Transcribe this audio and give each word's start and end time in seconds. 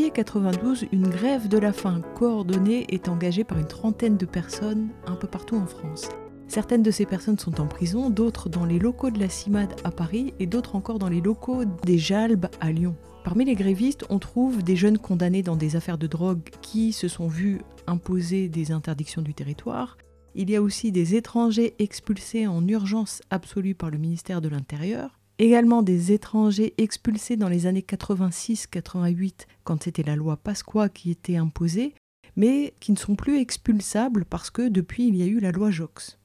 Janvier 0.00 0.12
92, 0.12 0.86
une 0.92 1.08
grève 1.08 1.46
de 1.48 1.58
la 1.58 1.74
faim 1.74 2.00
coordonnée 2.14 2.86
est 2.88 3.10
engagée 3.10 3.44
par 3.44 3.58
une 3.58 3.66
trentaine 3.66 4.16
de 4.16 4.24
personnes 4.24 4.88
un 5.06 5.14
peu 5.14 5.26
partout 5.26 5.56
en 5.56 5.66
France. 5.66 6.08
Certaines 6.48 6.82
de 6.82 6.90
ces 6.90 7.04
personnes 7.04 7.38
sont 7.38 7.60
en 7.60 7.66
prison, 7.66 8.08
d'autres 8.08 8.48
dans 8.48 8.64
les 8.64 8.78
locaux 8.78 9.10
de 9.10 9.20
la 9.20 9.28
CIMAD 9.28 9.76
à 9.84 9.90
Paris 9.90 10.32
et 10.38 10.46
d'autres 10.46 10.74
encore 10.74 10.98
dans 10.98 11.10
les 11.10 11.20
locaux 11.20 11.64
des 11.84 11.98
Jalbes 11.98 12.46
à 12.60 12.72
Lyon. 12.72 12.96
Parmi 13.24 13.44
les 13.44 13.54
grévistes, 13.54 14.06
on 14.08 14.18
trouve 14.18 14.62
des 14.62 14.74
jeunes 14.74 14.96
condamnés 14.96 15.42
dans 15.42 15.56
des 15.56 15.76
affaires 15.76 15.98
de 15.98 16.06
drogue 16.06 16.48
qui 16.62 16.94
se 16.94 17.06
sont 17.06 17.28
vus 17.28 17.60
imposer 17.86 18.48
des 18.48 18.72
interdictions 18.72 19.20
du 19.20 19.34
territoire. 19.34 19.98
Il 20.34 20.48
y 20.48 20.56
a 20.56 20.62
aussi 20.62 20.92
des 20.92 21.14
étrangers 21.14 21.74
expulsés 21.78 22.46
en 22.46 22.66
urgence 22.66 23.20
absolue 23.28 23.74
par 23.74 23.90
le 23.90 23.98
ministère 23.98 24.40
de 24.40 24.48
l'Intérieur 24.48 25.19
également 25.40 25.82
des 25.82 26.12
étrangers 26.12 26.74
expulsés 26.76 27.36
dans 27.36 27.48
les 27.48 27.66
années 27.66 27.84
86-88, 27.88 29.46
quand 29.64 29.82
c'était 29.82 30.02
la 30.02 30.14
loi 30.14 30.36
Pasqua 30.36 30.90
qui 30.90 31.10
était 31.10 31.36
imposée, 31.36 31.94
mais 32.36 32.74
qui 32.78 32.92
ne 32.92 32.98
sont 32.98 33.16
plus 33.16 33.38
expulsables 33.38 34.26
parce 34.26 34.50
que 34.50 34.68
depuis 34.68 35.08
il 35.08 35.16
y 35.16 35.22
a 35.22 35.26
eu 35.26 35.40
la 35.40 35.50
loi 35.50 35.70
Jox. 35.70 36.18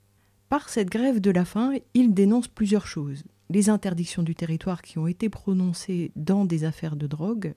Par 0.50 0.68
cette 0.68 0.90
grève 0.90 1.22
de 1.22 1.32
la 1.32 1.46
faim, 1.46 1.72
ils 1.94 2.14
dénoncent 2.14 2.50
plusieurs 2.50 2.88
choses. 2.88 3.24
Les 3.50 3.70
interdictions 3.70 4.22
du 4.22 4.36
territoire 4.36 4.82
qui 4.82 4.98
ont 4.98 5.08
été 5.08 5.30
prononcées 5.30 6.12
dans 6.18 6.44
des 6.44 6.66
affaires 6.66 6.98
de 6.98 7.08
drogue, 7.08 7.54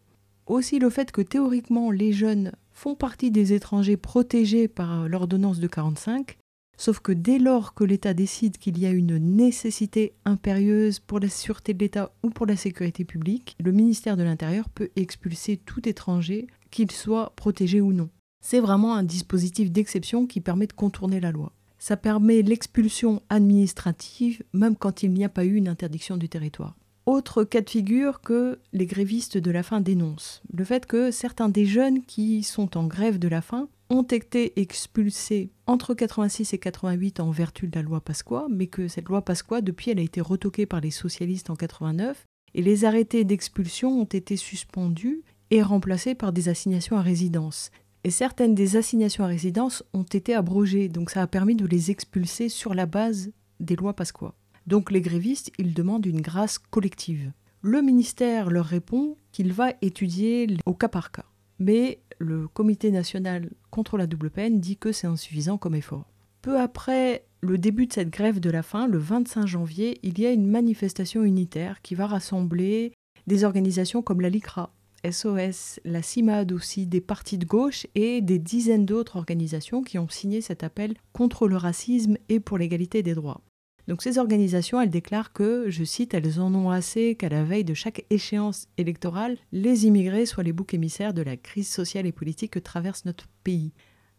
aussi 0.46 0.78
le 0.78 0.90
fait 0.90 1.10
que 1.10 1.22
théoriquement 1.22 1.90
les 1.90 2.12
jeunes 2.12 2.52
font 2.70 2.94
partie 2.94 3.32
des 3.32 3.52
étrangers 3.52 3.96
protégés 3.96 4.68
par 4.68 5.08
l'ordonnance 5.08 5.58
de 5.58 5.66
45, 5.66 6.38
Sauf 6.80 7.00
que 7.00 7.10
dès 7.10 7.40
lors 7.40 7.74
que 7.74 7.82
l'État 7.82 8.14
décide 8.14 8.56
qu'il 8.56 8.78
y 8.78 8.86
a 8.86 8.90
une 8.90 9.18
nécessité 9.18 10.14
impérieuse 10.24 11.00
pour 11.00 11.18
la 11.18 11.28
sûreté 11.28 11.74
de 11.74 11.80
l'État 11.80 12.12
ou 12.22 12.30
pour 12.30 12.46
la 12.46 12.54
sécurité 12.54 13.04
publique, 13.04 13.56
le 13.60 13.72
ministère 13.72 14.16
de 14.16 14.22
l'Intérieur 14.22 14.68
peut 14.68 14.90
expulser 14.94 15.56
tout 15.56 15.88
étranger, 15.88 16.46
qu'il 16.70 16.92
soit 16.92 17.32
protégé 17.34 17.80
ou 17.80 17.92
non. 17.92 18.10
C'est 18.40 18.60
vraiment 18.60 18.94
un 18.94 19.02
dispositif 19.02 19.72
d'exception 19.72 20.28
qui 20.28 20.40
permet 20.40 20.68
de 20.68 20.72
contourner 20.72 21.18
la 21.18 21.32
loi. 21.32 21.52
Ça 21.80 21.96
permet 21.96 22.42
l'expulsion 22.42 23.22
administrative 23.28 24.44
même 24.52 24.76
quand 24.76 25.02
il 25.02 25.10
n'y 25.12 25.24
a 25.24 25.28
pas 25.28 25.44
eu 25.44 25.56
une 25.56 25.68
interdiction 25.68 26.16
du 26.16 26.28
territoire. 26.28 26.76
Autre 27.06 27.42
cas 27.42 27.62
de 27.62 27.70
figure 27.70 28.20
que 28.20 28.60
les 28.72 28.86
grévistes 28.86 29.38
de 29.38 29.50
la 29.50 29.64
faim 29.64 29.80
dénoncent, 29.80 30.42
le 30.52 30.62
fait 30.62 30.86
que 30.86 31.10
certains 31.10 31.48
des 31.48 31.66
jeunes 31.66 32.04
qui 32.04 32.44
sont 32.44 32.76
en 32.76 32.86
grève 32.86 33.18
de 33.18 33.28
la 33.28 33.40
faim 33.40 33.68
ont 33.90 34.02
été 34.02 34.60
expulsés 34.60 35.50
entre 35.66 35.94
86 35.94 36.52
et 36.52 36.58
88 36.58 37.20
en 37.20 37.30
vertu 37.30 37.68
de 37.68 37.76
la 37.76 37.82
loi 37.82 38.00
Pasqua, 38.00 38.46
mais 38.50 38.66
que 38.66 38.88
cette 38.88 39.08
loi 39.08 39.22
Pasqua, 39.22 39.60
depuis, 39.60 39.90
elle 39.90 39.98
a 39.98 40.02
été 40.02 40.20
retoquée 40.20 40.66
par 40.66 40.80
les 40.80 40.90
socialistes 40.90 41.50
en 41.50 41.56
89, 41.56 42.26
et 42.54 42.62
les 42.62 42.84
arrêtés 42.84 43.24
d'expulsion 43.24 44.00
ont 44.00 44.04
été 44.04 44.36
suspendus 44.36 45.22
et 45.50 45.62
remplacés 45.62 46.14
par 46.14 46.32
des 46.32 46.48
assignations 46.48 46.96
à 46.96 47.02
résidence. 47.02 47.70
Et 48.04 48.10
certaines 48.10 48.54
des 48.54 48.76
assignations 48.76 49.24
à 49.24 49.28
résidence 49.28 49.82
ont 49.92 50.02
été 50.02 50.34
abrogées, 50.34 50.88
donc 50.88 51.10
ça 51.10 51.22
a 51.22 51.26
permis 51.26 51.56
de 51.56 51.66
les 51.66 51.90
expulser 51.90 52.48
sur 52.48 52.74
la 52.74 52.86
base 52.86 53.32
des 53.60 53.76
lois 53.76 53.94
Pasqua. 53.94 54.34
Donc 54.66 54.90
les 54.90 55.00
grévistes, 55.00 55.50
ils 55.58 55.74
demandent 55.74 56.06
une 56.06 56.20
grâce 56.20 56.58
collective. 56.58 57.32
Le 57.62 57.82
ministère 57.82 58.50
leur 58.50 58.66
répond 58.66 59.16
qu'il 59.32 59.52
va 59.52 59.72
étudier 59.82 60.46
au 60.66 60.74
cas 60.74 60.88
par 60.88 61.10
cas. 61.10 61.24
Mais 61.58 62.00
le 62.18 62.48
Comité 62.48 62.90
national 62.90 63.50
contre 63.70 63.96
la 63.96 64.06
double 64.06 64.30
peine 64.30 64.60
dit 64.60 64.76
que 64.76 64.92
c'est 64.92 65.06
insuffisant 65.06 65.58
comme 65.58 65.74
effort. 65.74 66.06
Peu 66.42 66.58
après 66.58 67.24
le 67.40 67.58
début 67.58 67.86
de 67.86 67.92
cette 67.92 68.10
grève 68.10 68.40
de 68.40 68.50
la 68.50 68.62
faim, 68.62 68.86
le 68.86 68.98
25 68.98 69.46
janvier, 69.46 69.98
il 70.02 70.18
y 70.18 70.26
a 70.26 70.32
une 70.32 70.46
manifestation 70.46 71.22
unitaire 71.22 71.82
qui 71.82 71.94
va 71.94 72.06
rassembler 72.06 72.92
des 73.26 73.44
organisations 73.44 74.02
comme 74.02 74.20
la 74.20 74.30
LICRA, 74.30 74.72
SOS, 75.08 75.80
la 75.84 76.02
CIMAD 76.02 76.52
aussi, 76.52 76.86
des 76.86 77.00
partis 77.00 77.38
de 77.38 77.46
gauche 77.46 77.86
et 77.94 78.20
des 78.20 78.38
dizaines 78.38 78.86
d'autres 78.86 79.16
organisations 79.16 79.82
qui 79.82 79.98
ont 79.98 80.08
signé 80.08 80.40
cet 80.40 80.64
appel 80.64 80.94
contre 81.12 81.46
le 81.46 81.56
racisme 81.56 82.16
et 82.28 82.40
pour 82.40 82.58
l'égalité 82.58 83.02
des 83.02 83.14
droits. 83.14 83.40
Donc 83.88 84.02
ces 84.02 84.18
organisations, 84.18 84.82
elles 84.82 84.90
déclarent 84.90 85.32
que, 85.32 85.70
je 85.70 85.82
cite, 85.82 86.12
elles 86.12 86.40
en 86.40 86.54
ont 86.54 86.68
assez 86.68 87.14
qu'à 87.14 87.30
la 87.30 87.42
veille 87.42 87.64
de 87.64 87.72
chaque 87.72 88.04
échéance 88.10 88.68
électorale, 88.76 89.38
les 89.50 89.86
immigrés 89.86 90.26
soient 90.26 90.44
les 90.44 90.52
boucs 90.52 90.74
émissaires 90.74 91.14
de 91.14 91.22
la 91.22 91.38
crise 91.38 91.70
sociale 91.70 92.04
et 92.04 92.12
politique 92.12 92.50
que 92.52 92.58
traverse 92.58 93.06
notre 93.06 93.28
pays. 93.44 93.72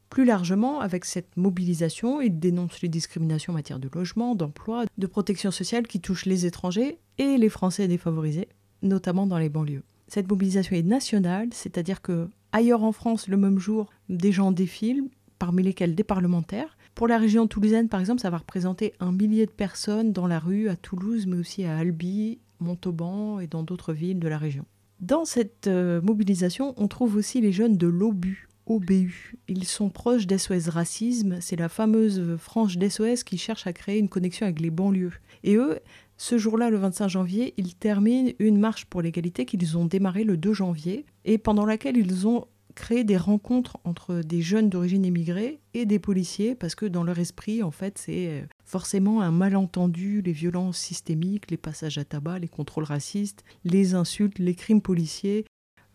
Plus 0.09 0.25
largement, 0.25 0.79
avec 0.79 1.05
cette 1.05 1.37
mobilisation, 1.37 2.19
ils 2.19 2.39
dénoncent 2.39 2.81
les 2.81 2.89
discriminations 2.89 3.53
en 3.53 3.57
matière 3.57 3.77
de 3.77 3.91
logement, 3.93 4.33
d'emploi, 4.33 4.85
de 4.97 5.07
protection 5.07 5.51
sociale 5.51 5.85
qui 5.85 6.01
touchent 6.01 6.25
les 6.25 6.47
étrangers 6.47 6.97
et 7.19 7.37
les 7.37 7.49
Français 7.49 7.87
défavorisés, 7.87 8.49
notamment 8.81 9.27
dans 9.27 9.37
les 9.37 9.49
banlieues. 9.49 9.83
Cette 10.07 10.27
mobilisation 10.27 10.75
est 10.75 10.81
nationale, 10.81 11.49
c'est-à-dire 11.51 12.01
que 12.01 12.27
ailleurs 12.53 12.83
en 12.83 12.91
France, 12.91 13.27
le 13.27 13.37
même 13.37 13.59
jour, 13.59 13.91
des 14.09 14.31
gens 14.31 14.51
défilent, 14.51 15.03
parmi 15.37 15.61
lesquels 15.61 15.93
des 15.93 16.03
parlementaires, 16.03 16.75
pour 16.99 17.07
la 17.07 17.17
région 17.17 17.47
toulousaine, 17.47 17.87
par 17.87 18.01
exemple, 18.01 18.19
ça 18.19 18.29
va 18.29 18.39
représenter 18.39 18.91
un 18.99 19.13
millier 19.13 19.45
de 19.45 19.51
personnes 19.51 20.11
dans 20.11 20.27
la 20.27 20.37
rue 20.37 20.67
à 20.67 20.75
Toulouse, 20.75 21.27
mais 21.27 21.37
aussi 21.37 21.63
à 21.63 21.77
Albi, 21.77 22.39
Montauban 22.59 23.39
et 23.39 23.47
dans 23.47 23.63
d'autres 23.63 23.93
villes 23.93 24.19
de 24.19 24.27
la 24.27 24.37
région. 24.37 24.65
Dans 24.99 25.23
cette 25.23 25.67
euh, 25.67 26.01
mobilisation, 26.01 26.73
on 26.75 26.89
trouve 26.89 27.15
aussi 27.15 27.39
les 27.39 27.53
jeunes 27.53 27.77
de 27.77 27.87
l'OBU, 27.87 28.49
OBU. 28.65 29.37
Ils 29.47 29.63
sont 29.63 29.89
proches 29.89 30.27
d'SOS 30.27 30.67
Racisme, 30.67 31.37
c'est 31.39 31.55
la 31.55 31.69
fameuse 31.69 32.35
frange 32.37 32.77
d'SOS 32.77 33.23
qui 33.23 33.37
cherche 33.37 33.65
à 33.65 33.71
créer 33.71 33.97
une 33.97 34.09
connexion 34.09 34.45
avec 34.45 34.59
les 34.59 34.69
banlieues. 34.69 35.13
Et 35.45 35.55
eux, 35.55 35.79
ce 36.17 36.37
jour-là, 36.37 36.69
le 36.69 36.79
25 36.79 37.07
janvier, 37.07 37.53
ils 37.55 37.75
terminent 37.75 38.33
une 38.39 38.59
marche 38.59 38.83
pour 38.83 39.01
l'égalité 39.01 39.45
qu'ils 39.45 39.77
ont 39.77 39.85
démarrée 39.85 40.25
le 40.25 40.35
2 40.35 40.51
janvier 40.51 41.05
et 41.23 41.37
pendant 41.37 41.65
laquelle 41.65 41.95
ils 41.95 42.27
ont 42.27 42.45
créer 42.75 43.03
des 43.03 43.17
rencontres 43.17 43.77
entre 43.83 44.21
des 44.21 44.41
jeunes 44.41 44.69
d'origine 44.69 45.05
immigrée 45.05 45.59
et 45.73 45.85
des 45.85 45.99
policiers, 45.99 46.55
parce 46.55 46.75
que 46.75 46.85
dans 46.85 47.03
leur 47.03 47.19
esprit, 47.19 47.63
en 47.63 47.71
fait, 47.71 47.97
c'est 47.97 48.27
euh, 48.27 48.41
forcément 48.63 49.21
un 49.21 49.31
malentendu, 49.31 50.21
les 50.21 50.31
violences 50.31 50.77
systémiques, 50.77 51.51
les 51.51 51.57
passages 51.57 51.97
à 51.97 52.05
tabac, 52.05 52.39
les 52.39 52.47
contrôles 52.47 52.83
racistes, 52.83 53.43
les 53.63 53.95
insultes, 53.95 54.39
les 54.39 54.55
crimes 54.55 54.81
policiers. 54.81 55.45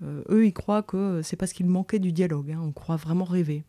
Euh, 0.03 0.23
eux, 0.29 0.47
ils 0.47 0.53
croient 0.53 0.83
que 0.83 1.23
c'est 1.23 1.37
parce 1.37 1.53
qu'il 1.53 1.67
manquait 1.67 1.99
du 1.99 2.13
dialogue, 2.13 2.53
hein. 2.53 2.61
on 2.63 2.73
croit 2.73 2.97
vraiment 2.97 3.25
rêver. 3.25 3.65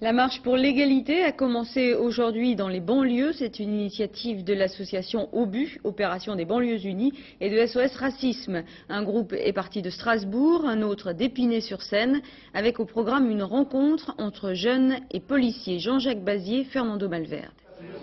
La 0.00 0.12
marche 0.12 0.42
pour 0.42 0.56
l'égalité 0.56 1.22
a 1.22 1.30
commencé 1.30 1.94
aujourd'hui 1.94 2.56
dans 2.56 2.68
les 2.68 2.80
banlieues. 2.80 3.32
C'est 3.32 3.60
une 3.60 3.72
initiative 3.72 4.42
de 4.42 4.52
l'association 4.52 5.28
OBU, 5.32 5.80
Opération 5.84 6.34
des 6.34 6.44
banlieues 6.44 6.84
unies, 6.84 7.12
et 7.40 7.48
de 7.48 7.64
SOS 7.64 7.94
Racisme. 7.96 8.64
Un 8.88 9.04
groupe 9.04 9.32
est 9.32 9.52
parti 9.52 9.82
de 9.82 9.90
Strasbourg, 9.90 10.64
un 10.66 10.82
autre 10.82 11.12
d'Épinay-sur-Seine, 11.12 12.22
avec 12.54 12.80
au 12.80 12.86
programme 12.86 13.30
une 13.30 13.44
rencontre 13.44 14.16
entre 14.18 14.52
jeunes 14.52 14.96
et 15.12 15.20
policiers. 15.20 15.78
Jean-Jacques 15.78 16.24
Bazier, 16.24 16.64
Fernando 16.64 17.08
Malverde. 17.08 17.52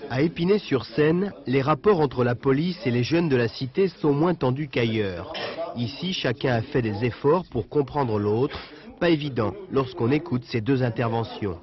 À 0.09 0.21
Épinay-sur-Seine, 0.21 1.33
les 1.45 1.61
rapports 1.61 1.99
entre 1.99 2.23
la 2.23 2.35
police 2.35 2.79
et 2.87 2.91
les 2.91 3.03
jeunes 3.03 3.27
de 3.27 3.35
la 3.35 3.49
cité 3.49 3.89
sont 3.89 4.13
moins 4.13 4.33
tendus 4.33 4.69
qu'ailleurs. 4.69 5.33
Ici, 5.75 6.13
chacun 6.13 6.53
a 6.53 6.61
fait 6.61 6.81
des 6.81 7.03
efforts 7.03 7.44
pour 7.51 7.67
comprendre 7.67 8.17
l'autre. 8.17 8.57
Pas 9.01 9.09
évident 9.09 9.53
lorsqu'on 9.71 10.11
écoute 10.11 10.44
ces 10.45 10.61
deux 10.61 10.83
interventions 10.83 11.57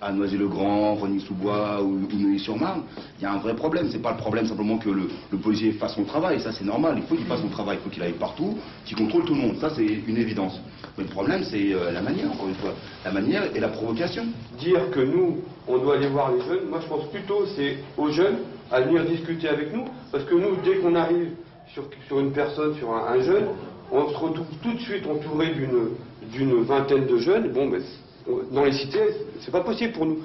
à 0.00 0.12
Noisy-le-Grand, 0.12 0.94
Rony-sous-Bois 0.94 1.82
ou, 1.82 1.98
Neuilly-sur-Marne, 2.12 2.82
il 3.18 3.22
y 3.22 3.26
a 3.26 3.32
un 3.32 3.38
vrai 3.38 3.54
problème. 3.54 3.88
C'est 3.90 4.02
pas 4.02 4.12
le 4.12 4.18
problème 4.18 4.46
simplement 4.46 4.78
que 4.78 4.90
le, 4.90 5.08
policier 5.38 5.72
fasse 5.72 5.94
son 5.94 6.04
travail, 6.04 6.40
ça 6.40 6.52
c'est 6.52 6.64
normal, 6.64 6.94
il 6.96 7.02
faut 7.04 7.14
qu'il 7.14 7.26
fasse 7.26 7.40
son 7.40 7.48
travail, 7.48 7.78
il 7.80 7.84
faut 7.84 7.90
qu'il 7.90 8.02
aille 8.02 8.12
partout, 8.12 8.56
qu'il 8.84 8.96
contrôle 8.96 9.24
tout 9.24 9.34
le 9.34 9.40
monde, 9.40 9.56
ça 9.58 9.70
c'est 9.70 9.84
une 9.84 10.16
évidence. 10.16 10.60
Mais 10.96 11.04
le 11.04 11.10
problème 11.10 11.44
c'est 11.44 11.72
euh, 11.72 11.92
la 11.92 12.02
manière, 12.02 12.32
encore 12.32 12.48
une 12.48 12.54
fois, 12.54 12.74
la 13.04 13.12
manière 13.12 13.44
et 13.54 13.60
la 13.60 13.68
provocation. 13.68 14.24
Dire 14.58 14.90
que 14.90 15.00
nous, 15.00 15.38
on 15.68 15.78
doit 15.78 15.96
aller 15.96 16.08
voir 16.08 16.32
les 16.32 16.40
jeunes, 16.40 16.68
moi 16.68 16.80
je 16.82 16.88
pense 16.88 17.08
plutôt 17.10 17.46
c'est 17.54 17.78
aux 17.96 18.10
jeunes 18.10 18.38
à 18.70 18.80
venir 18.80 19.04
discuter 19.04 19.48
avec 19.48 19.72
nous, 19.72 19.84
parce 20.10 20.24
que 20.24 20.34
nous, 20.34 20.56
dès 20.64 20.78
qu'on 20.78 20.94
arrive 20.94 21.30
sur, 21.68 22.18
une 22.18 22.32
personne, 22.32 22.74
sur 22.76 22.92
un, 22.92 23.20
jeune, 23.20 23.46
on 23.92 24.08
se 24.08 24.16
retrouve 24.16 24.46
tout 24.62 24.72
de 24.72 24.80
suite 24.80 25.06
entouré 25.06 25.52
d'une 26.32 26.62
vingtaine 26.62 27.06
de 27.06 27.18
jeunes, 27.18 27.52
bon 27.52 27.68
ben 27.68 27.82
dans 28.50 28.64
les 28.64 28.72
cités, 28.72 29.08
c'est 29.40 29.50
pas 29.50 29.60
possible 29.62 29.92
pour 29.92 30.06
nous. 30.06 30.18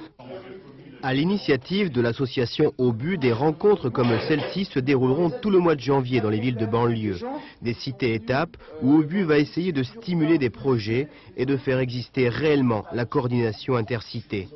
À 1.04 1.16
l'initiative 1.16 1.92
de 1.92 2.00
l'association 2.00 2.74
Obus, 2.78 3.18
des 3.18 3.34
rencontres 3.34 3.90
comme 3.90 4.12
celle-ci 4.28 4.66
se 4.66 4.78
dérouleront 4.80 5.32
tout 5.32 5.50
le 5.50 5.58
mois 5.58 5.74
de 5.74 5.80
janvier 5.80 6.22
dans 6.22 6.30
les 6.30 6.40
villes 6.40 6.58
de 6.58 6.68
banlieue. 6.68 7.18
Des 7.64 7.74
cités-étapes 7.74 8.56
où 8.84 9.00
Obus 9.00 9.24
va 9.24 9.40
essayer 9.40 9.72
de 9.72 9.82
stimuler 9.82 10.38
des 10.38 10.52
projets 10.52 11.08
et 11.38 11.48
de 11.48 11.58
faire 11.58 11.80
exister 11.80 12.30
réellement 12.30 12.84
la 12.94 13.06
coordination 13.06 13.76
intercité. 13.76 14.48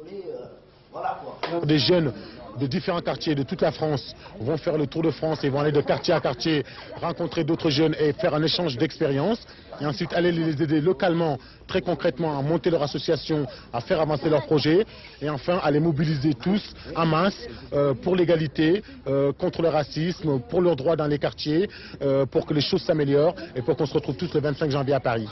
Des 1.64 1.80
jeunes 1.80 2.14
de 2.60 2.68
différents 2.68 3.02
quartiers 3.02 3.36
de 3.36 3.44
toute 3.44 3.62
la 3.62 3.72
France 3.72 4.16
vont 4.40 4.58
faire 4.58 4.78
le 4.78 4.88
tour 4.88 5.02
de 5.02 5.12
France 5.12 5.44
et 5.44 5.50
vont 5.50 5.60
aller 5.60 5.72
de 5.72 5.82
quartier 5.82 6.14
à 6.14 6.20
quartier 6.20 6.64
rencontrer 7.02 7.44
d'autres 7.44 7.70
jeunes 7.70 7.96
et 8.00 8.14
faire 8.14 8.34
un 8.34 8.44
échange 8.44 8.78
d'expériences 8.78 9.46
et 9.82 9.86
ensuite 9.86 10.14
aller 10.14 10.32
les 10.32 10.62
aider 10.62 10.82
localement, 10.82 11.38
très 11.68 11.82
concrètement, 11.82 12.38
à 12.38 12.42
monter 12.42 12.70
leur 12.70 12.84
association, 12.84 13.48
à 13.74 13.82
faire 13.82 14.02
avancer 14.02 14.30
leurs 14.30 14.46
projets 14.46 14.86
et 15.22 15.30
enfin 15.30 15.60
à 15.64 15.72
les 15.72 15.80
mobiliser 15.80 16.34
tous 16.34 16.74
en 16.96 17.06
masse 17.06 17.48
euh, 17.74 17.94
pour 17.94 18.16
l'égalité, 18.16 18.84
euh, 19.08 19.32
contre 19.34 19.62
le 19.62 19.70
racisme, 19.70 20.40
pour 20.50 20.62
leurs 20.62 20.76
droits 20.76 20.96
dans 20.96 21.08
les 21.08 21.20
quartiers, 21.20 21.70
euh, 22.02 22.26
pour 22.26 22.46
que 22.46 22.54
les 22.54 22.62
choses 22.62 22.82
s'améliorent 22.84 23.36
et 23.56 23.62
pour 23.62 23.76
qu'on 23.76 23.86
se 23.86 23.94
retrouve 23.94 24.16
tous 24.16 24.34
le 24.34 24.40
25 24.42 24.72
janvier 24.72 24.94
à 24.94 25.00
Paris. 25.00 25.28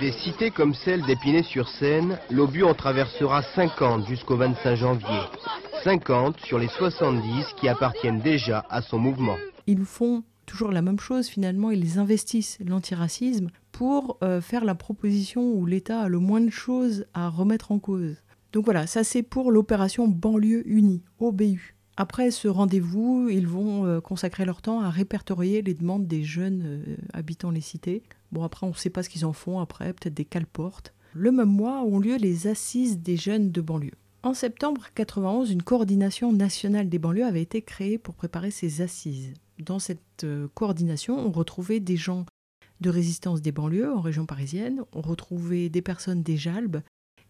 Des 0.00 0.12
cités 0.12 0.50
comme 0.50 0.74
celle 0.74 1.02
d'Épinay-sur-Seine, 1.02 2.18
l'Obu 2.30 2.64
en 2.64 2.74
traversera 2.74 3.42
50 3.42 4.08
jusqu'au 4.08 4.36
25 4.36 4.74
janvier. 4.74 5.20
50 5.84 6.40
sur 6.40 6.58
les 6.58 6.68
70 6.68 7.46
qui 7.60 7.68
appartiennent 7.68 8.20
déjà 8.20 8.64
à 8.70 8.82
son 8.82 8.98
mouvement. 8.98 9.36
Ils 9.66 9.84
font 9.84 10.24
toujours 10.46 10.70
la 10.70 10.82
même 10.82 11.00
chose 11.00 11.28
finalement, 11.28 11.70
ils 11.70 11.98
investissent 11.98 12.58
l'antiracisme 12.64 13.48
pour 13.72 14.18
euh, 14.22 14.40
faire 14.40 14.64
la 14.64 14.74
proposition 14.74 15.52
où 15.52 15.66
l'État 15.66 16.02
a 16.02 16.08
le 16.08 16.18
moins 16.18 16.40
de 16.40 16.50
choses 16.50 17.06
à 17.14 17.28
remettre 17.28 17.72
en 17.72 17.78
cause. 17.78 18.16
Donc 18.52 18.64
voilà, 18.64 18.86
ça 18.86 19.02
c'est 19.04 19.22
pour 19.22 19.50
l'opération 19.50 20.06
Banlieue 20.06 20.62
Unie, 20.66 21.02
OBU. 21.18 21.74
Après 21.96 22.32
ce 22.32 22.48
rendez-vous, 22.48 23.28
ils 23.30 23.46
vont 23.46 23.86
euh, 23.86 24.00
consacrer 24.00 24.44
leur 24.44 24.62
temps 24.62 24.80
à 24.80 24.90
répertorier 24.90 25.62
les 25.62 25.74
demandes 25.74 26.08
des 26.08 26.24
jeunes 26.24 26.62
euh, 26.64 26.96
habitant 27.12 27.50
les 27.50 27.60
cités. 27.60 28.02
Bon, 28.32 28.42
après, 28.42 28.66
on 28.66 28.70
ne 28.70 28.74
sait 28.74 28.90
pas 28.90 29.04
ce 29.04 29.08
qu'ils 29.08 29.24
en 29.24 29.32
font 29.32 29.60
après, 29.60 29.92
peut-être 29.92 30.14
des 30.14 30.24
cale-portes. 30.24 30.92
Le 31.12 31.30
même 31.30 31.50
mois 31.50 31.82
ont 31.84 32.00
lieu 32.00 32.16
les 32.16 32.48
assises 32.48 32.98
des 32.98 33.16
jeunes 33.16 33.52
de 33.52 33.60
banlieue. 33.60 33.92
En 34.24 34.34
septembre 34.34 34.86
91, 34.94 35.50
une 35.50 35.62
coordination 35.62 36.32
nationale 36.32 36.88
des 36.88 36.98
banlieues 36.98 37.26
avait 37.26 37.42
été 37.42 37.62
créée 37.62 37.98
pour 37.98 38.14
préparer 38.14 38.50
ces 38.50 38.80
assises. 38.80 39.34
Dans 39.58 39.78
cette 39.78 40.24
euh, 40.24 40.48
coordination, 40.54 41.18
on 41.18 41.30
retrouvait 41.30 41.80
des 41.80 41.96
gens 41.96 42.26
de 42.80 42.90
résistance 42.90 43.40
des 43.40 43.52
banlieues 43.52 43.92
en 43.92 44.00
région 44.00 44.26
parisienne, 44.26 44.82
on 44.92 45.00
retrouvait 45.00 45.68
des 45.68 45.82
personnes 45.82 46.22
des 46.22 46.36
Jalbes, 46.36 46.78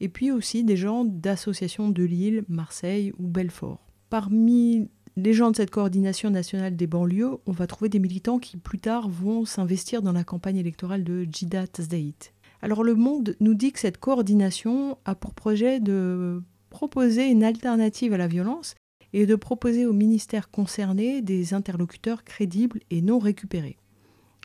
et 0.01 0.09
puis 0.09 0.31
aussi 0.31 0.65
des 0.65 0.77
gens 0.77 1.05
d'associations 1.05 1.91
de 1.91 2.03
Lille, 2.03 2.45
Marseille 2.49 3.13
ou 3.19 3.29
Belfort. 3.29 3.87
Parmi 4.11 4.89
les 5.17 5.33
gens 5.33 5.51
de 5.51 5.57
cette 5.57 5.71
coordination 5.71 6.31
nationale 6.31 6.77
des 6.77 6.87
banlieues, 6.87 7.37
on 7.47 7.53
va 7.53 7.67
trouver 7.67 7.89
des 7.89 8.01
militants 8.01 8.39
qui 8.39 8.57
plus 8.57 8.79
tard 8.79 9.09
vont 9.09 9.45
s'investir 9.45 10.03
dans 10.03 10.13
la 10.13 10.25
campagne 10.25 10.57
électorale 10.57 11.05
de 11.05 11.27
Jida 11.31 11.67
Tazdaït. 11.67 12.35
Alors 12.63 12.83
le 12.83 12.95
Monde 12.95 13.37
nous 13.41 13.55
dit 13.55 13.73
que 13.73 13.79
cette 13.79 13.99
coordination 13.99 14.99
a 15.05 15.15
pour 15.15 15.35
projet 15.35 15.81
de 15.81 16.43
proposer 16.71 17.31
une 17.31 17.45
alternative 17.45 18.13
à 18.13 18.19
la 18.19 18.27
violence 18.27 18.75
et 19.15 19.27
de 19.27 19.37
proposer 19.37 19.87
aux 19.87 19.93
ministères 19.93 20.51
concernés 20.51 21.23
des 21.23 21.55
interlocuteurs 21.55 22.25
crédibles 22.25 22.81
et 22.91 23.01
non 23.01 23.21
récupérés. 23.21 23.79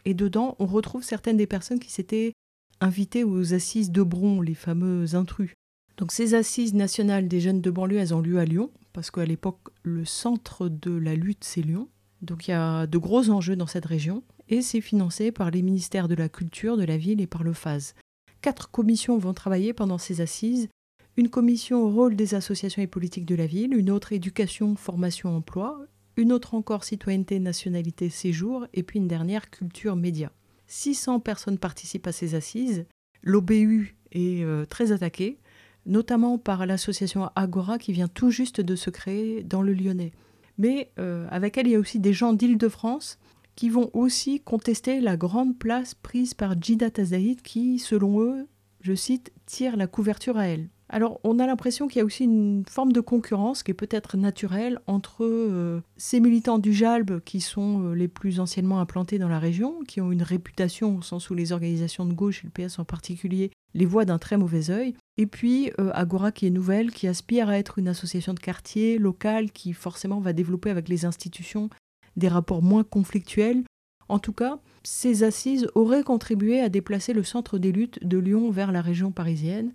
Et 0.06 0.14
dedans, 0.14 0.56
on 0.60 0.68
retrouve 0.68 1.04
certaines 1.04 1.38
des 1.38 1.48
personnes 1.48 1.80
qui 1.80 1.92
s'étaient 1.92 2.34
invitées 2.80 3.24
aux 3.24 3.54
assises 3.54 3.92
de 3.92 4.04
Bron, 4.04 4.42
les 4.42 4.54
fameux 4.54 5.16
intrus. 5.16 5.54
Donc 5.98 6.12
ces 6.12 6.36
assises 6.36 6.76
nationales 6.76 7.28
des 7.28 7.42
jeunes 7.42 7.62
de 7.62 7.72
banlieue, 7.72 7.98
elles 7.98 8.14
ont 8.14 8.22
lieu 8.22 8.38
à 8.38 8.46
Lyon, 8.46 8.70
parce 8.94 9.10
qu'à 9.10 9.26
l'époque, 9.26 9.60
le 9.82 10.06
centre 10.06 10.70
de 10.70 10.92
la 10.92 11.16
lutte, 11.16 11.44
c'est 11.44 11.62
Lyon. 11.62 11.90
Donc 12.22 12.48
il 12.48 12.52
y 12.52 12.54
a 12.54 12.86
de 12.86 12.98
gros 13.00 13.32
enjeux 13.32 13.56
dans 13.56 13.68
cette 13.68 13.88
région, 13.88 14.24
et 14.50 14.62
c'est 14.62 14.82
financé 14.82 15.32
par 15.32 15.50
les 15.50 15.64
ministères 15.64 16.08
de 16.08 16.16
la 16.16 16.30
Culture, 16.30 16.78
de 16.78 16.86
la 16.86 16.98
Ville 16.98 17.22
et 17.22 17.28
par 17.28 17.44
le 17.44 17.54
FAS. 17.54 17.96
Quatre 18.42 18.70
commissions 18.70 19.18
vont 19.18 19.34
travailler 19.34 19.74
pendant 19.74 19.98
ces 19.98 20.22
assises. 20.22 20.70
Une 21.20 21.28
commission 21.28 21.84
au 21.84 21.90
rôle 21.90 22.16
des 22.16 22.34
associations 22.34 22.82
et 22.82 22.88
politiques 22.88 23.26
de 23.26 23.36
la 23.36 23.46
ville, 23.46 23.74
une 23.74 23.92
autre 23.92 24.14
éducation, 24.14 24.78
formation, 24.78 25.36
emploi, 25.36 25.86
une 26.16 26.32
autre 26.32 26.54
encore 26.54 26.86
citoyenneté, 26.86 27.42
nationalité, 27.42 28.10
séjour, 28.10 28.68
et 28.74 28.84
puis 28.84 29.00
une 29.00 29.10
dernière 29.10 29.50
culture, 29.50 29.98
média. 29.98 30.32
600 30.68 31.20
personnes 31.20 31.58
participent 31.58 32.08
à 32.08 32.14
ces 32.14 32.36
assises. 32.36 32.86
L'OBU 33.22 33.98
est 34.14 34.46
euh, 34.46 34.64
très 34.66 34.94
attaqué 34.94 35.40
notamment 35.86 36.38
par 36.38 36.66
l'association 36.66 37.30
Agora 37.36 37.80
qui 37.80 37.92
vient 37.92 38.08
tout 38.08 38.32
juste 38.32 38.62
de 38.62 38.78
se 38.78 38.90
créer 38.90 39.44
dans 39.44 39.62
le 39.62 39.74
Lyonnais. 39.74 40.14
Mais 40.58 40.90
euh, 41.00 41.28
avec 41.32 41.58
elle, 41.58 41.68
il 41.68 41.72
y 41.72 41.76
a 41.76 41.80
aussi 41.80 42.00
des 42.00 42.14
gens 42.14 42.32
d'Île-de-France 42.32 43.20
qui 43.58 43.68
vont 43.68 43.90
aussi 43.92 44.40
contester 44.40 45.02
la 45.02 45.18
grande 45.18 45.60
place 45.60 45.96
prise 45.96 46.34
par 46.34 46.56
Jida 46.62 46.90
Tazaïd 46.92 47.42
qui, 47.42 47.78
selon 47.78 48.22
eux, 48.22 48.48
je 48.80 48.94
cite, 48.94 49.34
tire 49.46 49.76
la 49.76 49.88
couverture 49.88 50.38
à 50.38 50.48
elle. 50.48 50.70
Alors 50.92 51.20
on 51.24 51.38
a 51.38 51.46
l'impression 51.46 51.88
qu'il 51.88 52.00
y 52.00 52.02
a 52.02 52.06
aussi 52.06 52.24
une 52.24 52.64
forme 52.68 52.92
de 52.92 53.00
concurrence 53.00 53.62
qui 53.62 53.72
est 53.72 53.76
peut-être 53.76 54.18
naturelle 54.18 54.80
entre 54.88 55.24
euh, 55.24 55.82
ces 55.98 56.20
militants 56.20 56.58
du 56.58 56.74
JALB 56.74 57.20
qui 57.20 57.42
sont 57.42 57.84
euh, 57.84 57.94
les 57.94 58.08
plus 58.08 58.40
anciennement 58.40 58.80
implantés 58.80 59.20
dans 59.20 59.30
la 59.30 59.38
région, 59.38 59.82
qui 59.88 60.02
ont 60.02 60.12
une 60.12 60.24
réputation 60.24 60.98
au 60.98 61.02
sens 61.04 61.30
où 61.30 61.36
les 61.36 61.52
organisations 61.52 62.06
de 62.06 62.14
gauche 62.14 62.44
le 62.44 62.50
PS 62.50 62.80
en 62.80 62.86
particulier 62.86 63.52
les 63.76 63.86
voient 63.86 64.06
d'un 64.06 64.18
très 64.18 64.38
mauvais 64.38 64.72
œil, 64.72 64.96
et 65.18 65.28
puis 65.28 65.72
euh, 65.80 65.92
Agora 65.94 66.32
qui 66.32 66.48
est 66.48 66.52
nouvelle, 66.52 66.90
qui 66.92 67.08
aspire 67.08 67.50
à 67.50 67.58
être 67.60 67.78
une 67.78 67.88
association 67.88 68.34
de 68.34 68.40
quartier 68.40 68.98
locale 68.98 69.52
qui 69.52 69.74
forcément 69.74 70.20
va 70.20 70.34
développer 70.34 70.72
avec 70.72 70.90
les 70.90 71.06
institutions 71.06 71.70
des 72.18 72.30
rapports 72.30 72.64
moins 72.64 72.84
conflictuels. 72.84 73.64
En 74.08 74.18
tout 74.18 74.34
cas, 74.34 74.58
ces 74.84 75.22
assises 75.22 75.68
auraient 75.76 76.04
contribué 76.04 76.62
à 76.62 76.70
déplacer 76.70 77.14
le 77.14 77.24
centre 77.24 77.60
des 77.60 77.72
luttes 77.72 78.04
de 78.04 78.18
Lyon 78.18 78.50
vers 78.50 78.72
la 78.72 78.82
région 78.82 79.12
parisienne, 79.12 79.72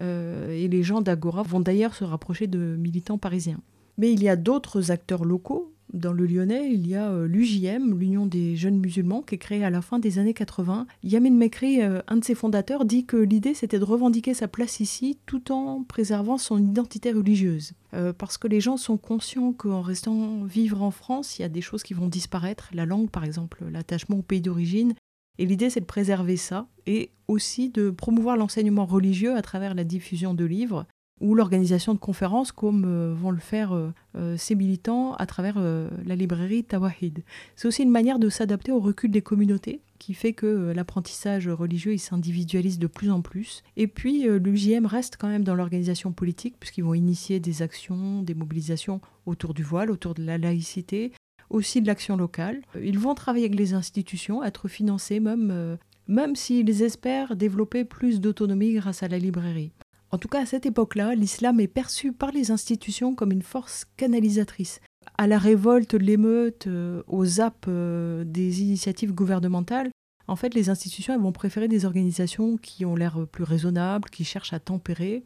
et 0.00 0.68
les 0.68 0.82
gens 0.82 1.00
d'Agora 1.00 1.42
vont 1.42 1.60
d'ailleurs 1.60 1.94
se 1.94 2.04
rapprocher 2.04 2.46
de 2.46 2.76
militants 2.76 3.18
parisiens. 3.18 3.60
Mais 3.98 4.12
il 4.12 4.22
y 4.22 4.28
a 4.28 4.36
d'autres 4.36 4.90
acteurs 4.90 5.24
locaux. 5.24 5.72
Dans 5.92 6.12
le 6.12 6.26
Lyonnais, 6.26 6.68
il 6.72 6.86
y 6.86 6.96
a 6.96 7.10
euh, 7.10 7.28
l'UJM, 7.28 7.96
l'Union 7.96 8.26
des 8.26 8.56
jeunes 8.56 8.78
musulmans, 8.78 9.22
qui 9.22 9.36
est 9.36 9.38
créée 9.38 9.64
à 9.64 9.70
la 9.70 9.80
fin 9.80 10.00
des 10.00 10.18
années 10.18 10.34
80. 10.34 10.86
Yamin 11.04 11.30
Mekri, 11.30 11.80
euh, 11.80 12.02
un 12.08 12.16
de 12.16 12.24
ses 12.24 12.34
fondateurs, 12.34 12.84
dit 12.84 13.06
que 13.06 13.16
l'idée 13.16 13.54
c'était 13.54 13.78
de 13.78 13.84
revendiquer 13.84 14.34
sa 14.34 14.48
place 14.48 14.80
ici 14.80 15.16
tout 15.26 15.52
en 15.52 15.84
préservant 15.84 16.38
son 16.38 16.58
identité 16.58 17.12
religieuse. 17.12 17.72
parce 18.18 18.36
que 18.36 18.46
les 18.46 18.60
gens 18.60 18.76
sont 18.76 18.98
conscients 18.98 19.54
qu'en 19.54 19.80
restant 19.80 20.44
vivre 20.44 20.82
en 20.82 20.90
France, 20.90 21.38
il 21.38 21.42
y 21.42 21.44
a 21.46 21.48
des 21.48 21.62
choses 21.62 21.82
qui 21.82 21.94
vont 21.94 22.08
disparaître. 22.08 22.68
La 22.74 22.84
langue, 22.84 23.08
par 23.08 23.24
exemple, 23.24 23.64
l'attachement 23.72 24.18
au 24.18 24.22
pays 24.22 24.42
d'origine, 24.42 24.92
et 25.38 25.46
l'idée, 25.46 25.70
c'est 25.70 25.80
de 25.80 25.86
préserver 25.86 26.36
ça 26.36 26.66
et 26.86 27.10
aussi 27.28 27.70
de 27.70 27.90
promouvoir 27.90 28.36
l'enseignement 28.36 28.86
religieux 28.86 29.36
à 29.36 29.42
travers 29.42 29.74
la 29.74 29.84
diffusion 29.84 30.34
de 30.34 30.44
livres 30.44 30.86
ou 31.20 31.34
l'organisation 31.34 31.94
de 31.94 31.98
conférences 31.98 32.52
comme 32.52 32.84
euh, 32.86 33.14
vont 33.14 33.30
le 33.30 33.38
faire 33.38 33.72
euh, 33.72 33.92
euh, 34.16 34.36
ces 34.36 34.54
militants 34.54 35.14
à 35.14 35.26
travers 35.26 35.58
la 35.58 36.16
librairie 36.16 36.64
Tawahid. 36.64 37.22
C'est 37.54 37.68
aussi 37.68 37.82
une 37.82 37.90
manière 37.90 38.18
de 38.18 38.28
s'adapter 38.28 38.72
au 38.72 38.80
recul 38.80 39.10
des 39.10 39.22
communautés 39.22 39.80
qui 39.98 40.12
fait 40.12 40.34
que 40.34 40.72
l'apprentissage 40.74 41.48
religieux 41.48 41.96
s'individualise 41.96 42.78
de 42.78 42.86
plus 42.86 43.10
en 43.10 43.22
plus. 43.22 43.62
Et 43.76 43.86
puis 43.86 44.24
l'UJM 44.24 44.84
reste 44.84 45.16
quand 45.18 45.28
même 45.28 45.44
dans 45.44 45.54
l'organisation 45.54 46.12
politique 46.12 46.56
puisqu'ils 46.60 46.84
vont 46.84 46.94
initier 46.94 47.40
des 47.40 47.62
actions, 47.62 48.22
des 48.22 48.34
mobilisations 48.34 49.00
autour 49.24 49.54
du 49.54 49.62
voile, 49.62 49.90
autour 49.90 50.14
de 50.14 50.22
la 50.22 50.36
laïcité, 50.36 51.12
aussi 51.48 51.80
de 51.80 51.86
l'action 51.86 52.16
locale. 52.16 52.60
Ils 52.82 52.98
vont 52.98 53.14
travailler 53.14 53.46
avec 53.46 53.58
les 53.58 53.72
institutions, 53.72 54.44
être 54.44 54.68
financés 54.68 55.18
même, 55.18 55.78
même 56.08 56.36
s'ils 56.36 56.82
espèrent 56.82 57.36
développer 57.36 57.84
plus 57.84 58.20
d'autonomie 58.20 58.74
grâce 58.74 59.02
à 59.02 59.08
la 59.08 59.18
librairie. 59.18 59.72
En 60.10 60.18
tout 60.18 60.28
cas, 60.28 60.42
à 60.42 60.46
cette 60.46 60.66
époque-là, 60.66 61.14
l'islam 61.14 61.60
est 61.60 61.68
perçu 61.68 62.12
par 62.12 62.30
les 62.30 62.50
institutions 62.50 63.14
comme 63.14 63.32
une 63.32 63.42
force 63.42 63.84
canalisatrice. 63.96 64.80
À 65.18 65.26
la 65.26 65.38
révolte, 65.38 65.94
l'émeute, 65.94 66.66
euh, 66.66 67.02
aux 67.06 67.24
ZAP 67.24 67.66
euh, 67.68 68.24
des 68.24 68.62
initiatives 68.62 69.12
gouvernementales, 69.12 69.90
en 70.28 70.36
fait, 70.36 70.54
les 70.54 70.70
institutions 70.70 71.18
vont 71.18 71.32
préférer 71.32 71.68
des 71.68 71.84
organisations 71.84 72.56
qui 72.56 72.84
ont 72.84 72.96
l'air 72.96 73.26
plus 73.30 73.44
raisonnables, 73.44 74.10
qui 74.10 74.24
cherchent 74.24 74.52
à 74.52 74.58
tempérer. 74.58 75.22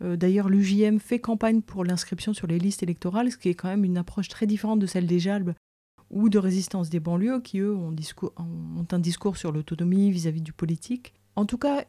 D'ailleurs, 0.00 0.48
l'UJM 0.48 1.00
fait 1.00 1.18
campagne 1.18 1.60
pour 1.60 1.84
l'inscription 1.84 2.34
sur 2.34 2.46
les 2.46 2.58
listes 2.58 2.82
électorales, 2.82 3.32
ce 3.32 3.36
qui 3.36 3.48
est 3.48 3.54
quand 3.54 3.68
même 3.68 3.84
une 3.84 3.96
approche 3.96 4.28
très 4.28 4.46
différente 4.46 4.78
de 4.78 4.86
celle 4.86 5.06
des 5.06 5.18
JALB, 5.18 5.54
ou 6.10 6.28
de 6.28 6.38
résistance 6.38 6.90
des 6.90 7.00
banlieues 7.00 7.40
qui, 7.40 7.58
eux, 7.58 7.74
ont, 7.74 7.94
un 8.90 8.98
discours 8.98 9.36
sur 9.36 9.52
l'autonomie 9.52 10.10
vis-à-vis 10.10 10.42
du 10.42 10.52
politique. 10.52 11.14
En 11.36 11.46
tout 11.46 11.58
cas, 11.58 11.84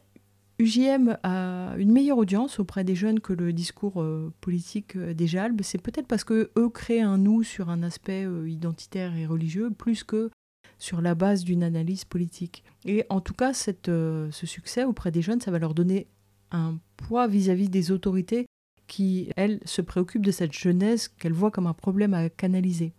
UJM 0.58 1.18
a 1.22 1.74
une 1.76 1.92
meilleure 1.92 2.18
audience 2.18 2.58
auprès 2.58 2.82
des 2.82 2.94
jeunes 2.94 3.20
que 3.20 3.34
le 3.34 3.52
discours 3.52 4.00
euh, 4.00 4.32
politique 4.40 4.96
euh, 4.96 5.12
des 5.12 5.26
Jalbes. 5.26 5.60
C'est 5.62 5.80
peut-être 5.80 6.06
parce 6.06 6.24
que 6.24 6.50
eux 6.56 6.68
créent 6.70 7.02
un 7.02 7.18
nous 7.18 7.42
sur 7.42 7.68
un 7.68 7.82
aspect 7.82 8.24
euh, 8.24 8.48
identitaire 8.48 9.14
et 9.16 9.26
religieux, 9.26 9.70
plus 9.70 10.02
que 10.02 10.30
sur 10.78 11.00
la 11.02 11.14
base 11.14 11.44
d'une 11.44 11.62
analyse 11.62 12.04
politique. 12.04 12.64
Et 12.84 13.04
en 13.10 13.20
tout 13.20 13.34
cas, 13.34 13.52
cette, 13.52 13.86
ce 13.86 14.46
succès 14.46 14.84
auprès 14.84 15.10
des 15.10 15.22
jeunes, 15.22 15.40
ça 15.40 15.50
va 15.50 15.58
leur 15.58 15.72
donner 15.72 16.06
un 16.50 16.78
poids 16.98 17.26
vis 17.28 17.48
à 17.48 17.54
-vis 17.54 17.70
des 17.70 17.92
autorités 17.92 18.46
qui, 18.86 19.30
elle, 19.36 19.60
se 19.64 19.82
préoccupe 19.82 20.24
de 20.24 20.30
cette 20.30 20.52
jeunesse 20.52 21.08
qu'elle 21.08 21.32
voit 21.32 21.50
comme 21.50 21.66
un 21.66 21.72
problème 21.72 22.14
à 22.14 22.28
canaliser. 22.28 22.92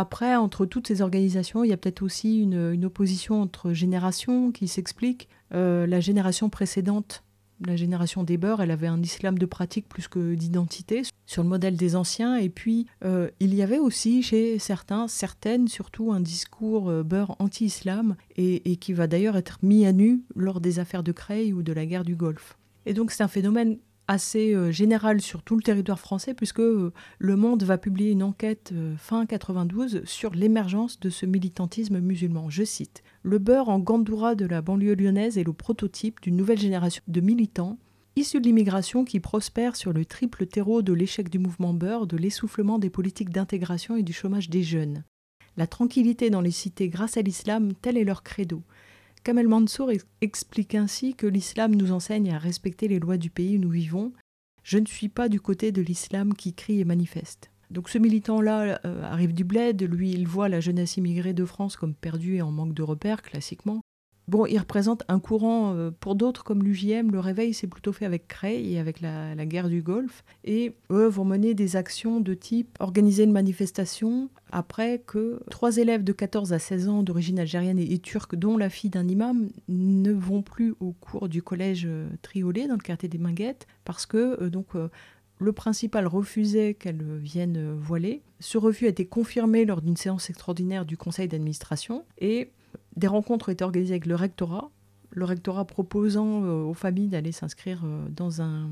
Après, 0.00 0.34
entre 0.34 0.64
toutes 0.64 0.88
ces 0.88 1.02
organisations, 1.02 1.62
il 1.62 1.68
y 1.68 1.74
a 1.74 1.76
peut-être 1.76 2.00
aussi 2.00 2.40
une, 2.40 2.86
opposition 2.86 3.42
entre 3.42 3.74
générations 3.74 4.50
qui 4.50 4.66
s'explique. 4.66 5.28
Euh, 5.52 5.86
la 5.86 6.00
génération 6.00 6.48
précédente, 6.48 7.22
la 7.66 7.76
génération 7.76 8.24
des 8.24 8.38
beurs, 8.38 8.62
elle 8.62 8.70
avait 8.70 8.86
un 8.86 9.02
islam 9.02 9.36
de 9.36 9.44
pratique 9.44 9.86
plus 9.90 10.08
que 10.08 10.34
d'identité, 10.34 11.02
sur 11.26 11.42
le 11.42 11.50
modèle 11.50 11.76
des 11.76 11.96
anciens. 11.96 12.36
Et 12.36 12.48
puis, 12.48 12.86
euh, 13.04 13.28
il 13.40 13.54
y 13.54 13.60
avait 13.60 13.78
aussi 13.78 14.22
chez 14.22 14.58
certains, 14.58 15.06
certaines 15.06 15.68
surtout, 15.68 16.12
un 16.12 16.20
discours 16.20 16.88
euh, 16.88 17.02
beurre 17.02 17.36
anti-islam, 17.38 18.16
et, 18.36 18.72
et, 18.72 18.76
qui 18.76 18.94
va 18.94 19.06
d'ailleurs 19.06 19.36
être 19.36 19.58
mis 19.62 19.84
à 19.84 19.92
nu 19.92 20.22
lors 20.34 20.62
des 20.62 20.78
affaires 20.78 21.02
de 21.02 21.12
Creil 21.12 21.52
ou 21.52 21.62
de 21.62 21.74
la 21.74 21.84
guerre 21.84 22.04
du 22.04 22.16
Golfe. 22.16 22.56
Et 22.86 22.94
donc, 22.94 23.10
c'est 23.10 23.22
un 23.22 23.28
phénomène 23.28 23.76
assez 24.10 24.54
euh, 24.54 24.72
général 24.72 25.20
sur 25.20 25.44
tout 25.44 25.54
le 25.54 25.62
territoire 25.62 26.00
français, 26.00 26.34
puisque 26.34 26.58
euh, 26.58 26.92
Le 27.20 27.36
Monde 27.36 27.62
va 27.62 27.78
publier 27.78 28.10
une 28.10 28.24
enquête 28.24 28.72
euh, 28.74 28.96
fin 28.96 29.24
92 29.24 30.02
sur 30.04 30.34
l'émergence 30.34 30.98
de 30.98 31.10
ce 31.10 31.26
militantisme 31.26 32.00
musulman. 32.00 32.50
Je 32.50 32.64
cite 32.64 33.04
Le 33.22 33.38
beurre 33.38 33.68
en 33.68 33.78
Gandoura 33.78 34.34
de 34.34 34.46
la 34.46 34.62
banlieue 34.62 34.96
lyonnaise 34.96 35.38
est 35.38 35.44
le 35.44 35.52
prototype 35.52 36.20
d'une 36.22 36.36
nouvelle 36.36 36.58
génération 36.58 37.02
de 37.06 37.20
militants 37.20 37.78
issus 38.16 38.40
de 38.40 38.46
l'immigration 38.46 39.04
qui 39.04 39.20
prospèrent 39.20 39.76
sur 39.76 39.92
le 39.92 40.04
triple 40.04 40.44
terreau 40.44 40.82
de 40.82 40.92
l'échec 40.92 41.30
du 41.30 41.38
mouvement 41.38 41.72
beurre, 41.72 42.08
de 42.08 42.16
l'essoufflement 42.16 42.80
des 42.80 42.90
politiques 42.90 43.30
d'intégration 43.30 43.96
et 43.96 44.02
du 44.02 44.12
chômage 44.12 44.50
des 44.50 44.64
jeunes. 44.64 45.04
La 45.56 45.68
tranquillité 45.68 46.28
dans 46.28 46.40
les 46.40 46.50
cités 46.50 46.88
grâce 46.88 47.16
à 47.16 47.22
l'islam, 47.22 47.72
tel 47.80 47.96
est 47.96 48.04
leur 48.04 48.24
credo. 48.24 48.62
Kamel 49.22 49.48
Mansour 49.48 49.90
explique 50.22 50.74
ainsi 50.74 51.14
que 51.14 51.26
l'islam 51.26 51.74
nous 51.74 51.92
enseigne 51.92 52.32
à 52.32 52.38
respecter 52.38 52.88
les 52.88 52.98
lois 52.98 53.18
du 53.18 53.28
pays 53.28 53.58
où 53.58 53.60
nous 53.60 53.70
vivons. 53.70 54.12
Je 54.62 54.78
ne 54.78 54.86
suis 54.86 55.10
pas 55.10 55.28
du 55.28 55.40
côté 55.40 55.72
de 55.72 55.82
l'islam 55.82 56.32
qui 56.32 56.54
crie 56.54 56.80
et 56.80 56.84
manifeste. 56.84 57.50
Donc 57.70 57.88
ce 57.88 57.98
militant-là 57.98 58.80
euh, 58.84 59.02
arrive 59.02 59.34
du 59.34 59.44
bled, 59.44 59.82
lui 59.82 60.10
il 60.10 60.26
voit 60.26 60.48
la 60.48 60.60
jeunesse 60.60 60.96
immigrée 60.96 61.34
de 61.34 61.44
France 61.44 61.76
comme 61.76 61.94
perdue 61.94 62.36
et 62.36 62.42
en 62.42 62.50
manque 62.50 62.74
de 62.74 62.82
repères, 62.82 63.22
classiquement. 63.22 63.82
Bon, 64.28 64.46
il 64.46 64.58
représente 64.58 65.02
un 65.08 65.18
courant, 65.18 65.74
euh, 65.74 65.90
pour 65.90 66.14
d'autres 66.14 66.44
comme 66.44 66.62
l'UJM, 66.62 67.10
le 67.10 67.18
réveil 67.18 67.52
s'est 67.52 67.66
plutôt 67.66 67.92
fait 67.92 68.04
avec 68.04 68.28
Cray 68.28 68.74
et 68.74 68.78
avec 68.78 69.00
la, 69.00 69.34
guerre 69.44 69.68
du 69.68 69.82
Golfe, 69.82 70.22
et 70.44 70.76
eux 70.90 71.08
vont 71.08 71.24
mener 71.24 71.52
des 71.54 71.74
actions 71.74 72.20
de 72.20 72.34
type 72.34 72.76
organiser 72.78 73.24
une 73.24 73.32
manifestation 73.32 74.28
après 74.52 75.02
que 75.04 75.40
trois 75.50 75.78
élèves 75.78 76.04
de 76.04 76.12
14 76.12 76.52
à 76.52 76.60
16 76.60 76.88
ans 76.88 77.02
d'origine 77.02 77.40
algérienne 77.40 77.80
et, 77.80 77.98
turque, 77.98 78.36
dont 78.36 78.56
la 78.56 78.70
fille 78.70 78.90
d'un 78.90 79.08
imam, 79.08 79.48
ne 79.68 80.12
vont 80.12 80.42
plus 80.42 80.74
au 80.78 80.92
cours 80.92 81.28
du 81.28 81.42
collège 81.42 81.86
euh, 81.86 82.08
Triolet 82.22 82.68
dans 82.68 82.74
le 82.74 82.80
quartier 82.80 83.08
des 83.08 83.18
Minguettes, 83.18 83.66
parce 83.84 84.06
que 84.06 84.40
euh, 84.40 84.48
donc 84.48 84.68
le 85.40 85.52
principal 85.52 86.06
refusait 86.06 86.74
qu'elle 86.74 87.02
vienne 87.18 87.72
voiler. 87.72 88.22
Ce 88.38 88.58
refus 88.58 88.86
a 88.86 88.90
été 88.90 89.06
confirmé 89.06 89.64
lors 89.64 89.80
d'une 89.80 89.96
séance 89.96 90.30
extraordinaire 90.30 90.84
du 90.84 90.96
conseil 90.96 91.26
d'administration 91.26 92.04
et 92.18 92.52
des 92.96 93.06
rencontres 93.06 93.48
ont 93.48 93.52
été 93.52 93.64
organisées 93.64 93.94
avec 93.94 94.06
le 94.06 94.14
rectorat, 94.14 94.70
le 95.10 95.24
rectorat 95.24 95.64
proposant 95.64 96.44
euh, 96.44 96.62
aux 96.62 96.74
familles 96.74 97.08
d'aller 97.08 97.32
s'inscrire 97.32 97.82
euh, 97.84 98.08
dans 98.10 98.42
un 98.42 98.70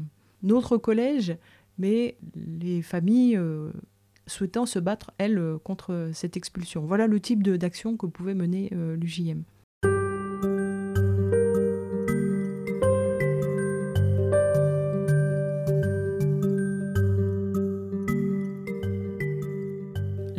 autre 0.51 0.77
collège, 0.77 1.37
mais 1.79 2.17
les 2.35 2.83
familles 2.83 3.37
euh, 3.37 3.71
souhaitant 4.27 4.67
se 4.67 4.79
battre, 4.79 5.11
elles, 5.19 5.41
contre 5.65 6.11
cette 6.13 6.37
expulsion. 6.37 6.85
Voilà 6.85 7.07
le 7.07 7.19
type 7.21 7.43
d'action 7.43 7.97
que 7.97 8.07
pouvait 8.07 8.35
mener 8.35 8.71
l'UJM. 8.73 9.43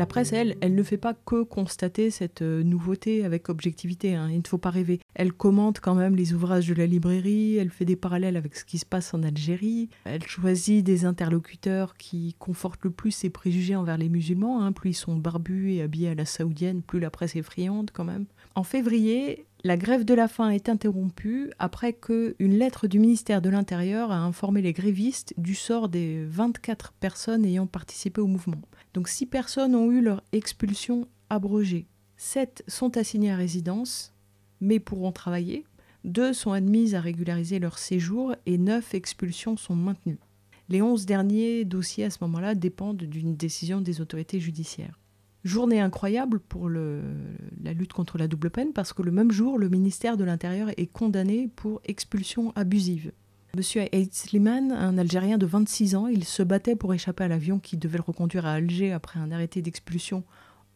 Presse, 0.10 0.34
elle, 0.34 0.58
elle 0.60 0.76
ne 0.76 0.84
fait 0.84 0.98
pas 0.98 1.14
que 1.14 1.44
constater 1.44 2.12
cette 2.12 2.42
euh, 2.42 2.64
nouveauté 2.64 3.24
avec 3.24 3.48
objectivité. 3.48 4.16
Hein. 4.16 4.30
Il 4.30 4.40
ne 4.40 4.48
faut 4.48 4.58
pas 4.58 4.70
rêver. 4.70 5.00
Elle 5.16 5.32
commente 5.32 5.80
quand 5.80 5.96
même 5.96 6.16
les 6.16 6.34
ouvrages 6.34 6.68
de 6.68 6.74
la 6.74 6.86
librairie, 6.86 7.56
elle 7.56 7.70
fait 7.70 7.86
des 7.86 7.96
parallèles 7.96 8.36
avec 8.36 8.56
ce 8.56 8.66
qui 8.66 8.78
se 8.78 8.86
passe 8.86 9.14
en 9.14 9.24
Algérie, 9.24 9.90
elle 10.04 10.26
choisit 10.26 10.86
des 10.86 11.06
interlocuteurs 11.06 11.96
qui 11.96 12.36
confortent 12.40 12.84
le 12.84 12.92
plus 12.92 13.12
ses 13.12 13.30
préjugés 13.30 13.76
envers 13.76 13.98
les 13.98 14.10
musulmans. 14.10 14.62
Hein. 14.62 14.72
Plus 14.74 14.90
ils 14.90 14.94
sont 14.96 15.16
barbus 15.16 15.74
et 15.74 15.82
habillés 15.82 16.10
à 16.10 16.16
la 16.16 16.26
saoudienne, 16.26 16.82
plus 16.82 17.00
la 17.00 17.10
presse 17.10 17.36
est 17.36 17.42
friande 17.42 17.92
quand 17.94 18.04
même. 18.04 18.26
En 18.60 18.64
février, 18.64 19.46
la 19.64 19.78
grève 19.78 20.04
de 20.04 20.14
la 20.14 20.28
faim 20.28 20.50
est 20.50 20.68
interrompue 20.68 21.50
après 21.60 21.94
que 21.94 22.36
une 22.40 22.58
lettre 22.58 22.88
du 22.88 23.00
ministère 23.00 23.42
de 23.42 23.50
l'Intérieur 23.50 24.12
a 24.12 24.18
informé 24.18 24.62
les 24.62 24.74
grévistes 24.74 25.34
du 25.38 25.56
sort 25.56 25.88
des 25.88 26.26
24 26.26 26.92
personnes 26.92 27.46
ayant 27.46 27.68
participé 27.68 28.20
au 28.20 28.28
mouvement. 28.28 28.60
Donc 28.94 29.08
six 29.08 29.28
personnes 29.28 29.76
ont 29.76 29.90
eu 29.90 30.02
leur 30.02 30.26
expulsion 30.34 31.08
abrogée. 31.30 31.88
Sept 32.18 32.66
sont 32.68 32.98
assignées 32.98 33.32
à 33.32 33.38
résidence, 33.38 34.14
mais 34.60 34.82
pourront 34.82 35.14
travailler. 35.14 35.64
Deux 36.04 36.34
sont 36.34 36.52
admises 36.52 36.96
à 36.96 37.00
régulariser 37.00 37.60
leur 37.60 37.78
séjour 37.78 38.36
et 38.46 38.58
neuf 38.58 38.94
expulsions 38.94 39.56
sont 39.56 39.76
maintenues. 39.78 40.20
Les 40.68 40.82
onze 40.82 41.06
derniers 41.06 41.64
dossiers 41.64 42.04
à 42.04 42.10
ce 42.10 42.18
moment-là 42.26 42.56
dépendent 42.56 43.04
d'une 43.04 43.38
décision 43.38 43.80
des 43.80 44.02
autorités 44.02 44.42
judiciaires. 44.42 44.99
Journée 45.46 45.80
incroyable 45.80 46.40
pour 46.40 46.70
la 46.70 47.74
lutte 47.74 47.94
contre 47.94 48.18
la 48.18 48.28
double 48.28 48.50
peine 48.50 48.74
parce 48.74 48.92
que 48.92 49.02
le 49.02 49.12
même 49.12 49.32
jour, 49.32 49.58
le 49.58 49.70
ministère 49.70 50.18
de 50.18 50.26
l'Intérieur 50.26 50.70
est 50.76 50.88
condamné 50.88 51.50
pour 51.56 51.82
expulsion 51.86 52.52
abusive. 52.56 53.12
Monsieur 53.56 53.82
Aïd 53.92 54.14
Slimane, 54.14 54.72
un 54.72 54.98
Algérien 54.98 55.38
de 55.38 55.46
26 55.46 55.96
ans, 55.96 56.08
il 56.08 56.24
se 56.24 56.44
battait 56.44 56.76
pour 56.76 56.94
échapper 56.94 57.24
à 57.24 57.28
l'avion 57.30 57.58
qui 57.58 57.78
devait 57.78 57.98
le 57.98 58.04
reconduire 58.04 58.46
à 58.46 58.54
Alger 58.54 58.92
après 58.92 59.20
un 59.20 59.32
arrêté 59.32 59.62
d'expulsion 59.62 60.24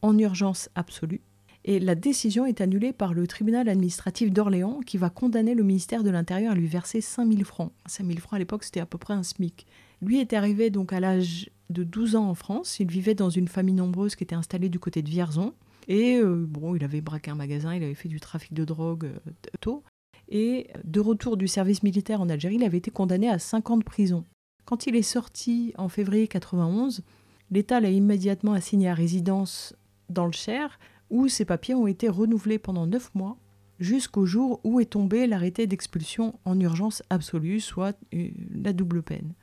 en 0.02 0.18
urgence 0.18 0.70
absolue. 0.76 1.22
Et 1.66 1.80
la 1.80 1.96
décision 1.96 2.46
est 2.46 2.62
annulée 2.62 2.92
par 2.92 3.14
le 3.14 3.28
tribunal 3.28 3.70
administratif 3.70 4.32
d'Orléans 4.32 4.80
qui 4.86 4.98
va 4.98 5.10
condamner 5.10 5.56
le 5.56 5.64
ministère 5.64 6.04
de 6.04 6.10
l'Intérieur 6.10 6.54
à 6.54 6.56
lui 6.56 6.68
verser 6.68 7.00
5000 7.00 7.46
francs. 7.46 7.72
5000 7.86 8.20
francs 8.20 8.34
à 8.34 8.40
l'époque, 8.40 8.64
c'était 8.64 8.82
à 8.82 8.86
peu 8.86 8.98
près 8.98 9.14
un 9.14 9.24
SMIC. 9.24 9.66
Lui 10.02 10.20
est 10.20 10.34
arrivé 10.34 10.70
donc 10.70 10.92
à 10.92 11.00
l'âge 11.00 11.50
de 11.70 11.84
12 11.84 12.16
ans 12.16 12.30
en 12.30 12.36
France. 12.36 12.80
Il 12.80 12.90
vivait 12.90 13.16
dans 13.16 13.30
une 13.30 13.48
famille 13.48 13.76
nombreuse 13.76 14.16
qui 14.16 14.24
était 14.24 14.36
installée 14.36 14.70
du 14.70 14.80
côté 14.80 15.02
de 15.02 15.10
Vierzon. 15.10 15.54
Et 15.88 16.18
euh, 16.18 16.46
bon, 16.48 16.76
il 16.76 16.84
avait 16.84 17.02
braqué 17.02 17.32
un 17.32 17.36
magasin, 17.36 17.76
il 17.76 17.84
avait 17.84 17.94
fait 17.94 18.10
du 18.10 18.20
trafic 18.20 18.54
de 18.54 18.64
drogue 18.64 19.06
euh, 19.06 19.32
tôt 19.60 19.84
et 20.30 20.68
de 20.84 21.00
retour 21.00 21.38
du 21.38 21.48
service 21.48 21.84
militaire 21.84 22.22
en 22.22 22.30
Algérie, 22.30 22.56
il 22.56 22.64
avait 22.64 22.78
été 22.78 22.92
condamné 22.92 23.30
à 23.30 23.40
5 23.40 23.70
ans 23.70 23.78
de 23.78 23.84
prison. 23.84 24.24
Quand 24.66 24.88
il 24.88 24.96
est 24.96 25.02
sorti 25.02 25.74
en 25.78 25.90
février 25.90 26.28
91, 26.28 27.04
l'État 27.52 27.80
l'a 27.80 27.90
immédiatement 27.90 28.54
assigné 28.54 28.90
à 28.90 28.94
résidence 28.94 29.76
dans 30.10 30.26
le 30.26 30.32
Cher, 30.32 30.80
où 31.10 31.28
ses 31.28 31.46
papiers 31.46 31.76
ont 31.76 31.88
été 31.88 32.10
renouvelés 32.10 32.60
pendant 32.60 32.88
9 32.88 33.14
mois, 33.14 33.38
jusqu'au 33.80 34.26
jour 34.26 34.62
où 34.64 34.80
est 34.80 34.86
tombé 34.86 35.28
l'arrêté 35.28 35.68
d'expulsion 35.68 36.40
en 36.46 36.60
urgence 36.60 37.04
absolue, 37.10 37.60
soit 37.60 37.98
euh, 38.14 38.30
la 38.56 38.74
double 38.74 39.04
peine. 39.04 39.34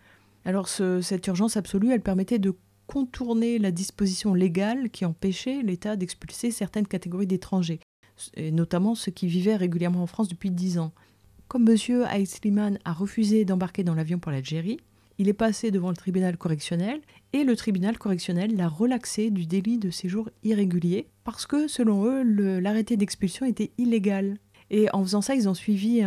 Alors 0.44 0.68
cette 0.68 1.26
urgence 1.26 1.56
absolue, 1.56 1.92
elle 1.92 2.00
permettait 2.00 2.38
de 2.38 2.54
contourner 2.86 3.58
la 3.58 3.70
disposition 3.70 4.34
légale 4.34 4.90
qui 4.90 5.04
empêchait 5.04 5.62
l'État 5.62 5.96
d'expulser 5.96 6.50
certaines 6.50 6.86
catégories 6.86 7.26
d'étrangers 7.26 7.80
et 8.34 8.50
notamment 8.50 8.94
ceux 8.94 9.12
qui 9.12 9.26
vivaient 9.26 9.56
régulièrement 9.56 10.02
en 10.02 10.06
France 10.06 10.28
depuis 10.28 10.50
dix 10.50 10.78
ans. 10.78 10.92
Comme 11.48 11.68
M. 11.68 12.04
Aïd 12.08 12.26
Slimane 12.26 12.78
a 12.84 12.92
refusé 12.92 13.44
d'embarquer 13.44 13.84
dans 13.84 13.94
l'avion 13.94 14.18
pour 14.18 14.32
l'Algérie, 14.32 14.78
il 15.18 15.28
est 15.28 15.34
passé 15.34 15.70
devant 15.70 15.90
le 15.90 15.96
tribunal 15.96 16.38
correctionnel 16.38 17.00
et 17.32 17.44
le 17.44 17.54
tribunal 17.54 17.98
correctionnel 17.98 18.56
l'a 18.56 18.68
relaxé 18.68 19.30
du 19.30 19.46
délit 19.46 19.78
de 19.78 19.90
séjour 19.90 20.30
irrégulier 20.44 21.08
parce 21.24 21.46
que, 21.46 21.68
selon 21.68 22.06
eux, 22.06 22.22
l'arrêté 22.58 22.96
d'expulsion 22.96 23.44
était 23.44 23.70
illégal. 23.76 24.38
Et 24.70 24.88
en 24.94 25.02
faisant 25.02 25.20
ça, 25.20 25.34
ils 25.34 25.48
ont 25.48 25.54
suivi 25.54 26.02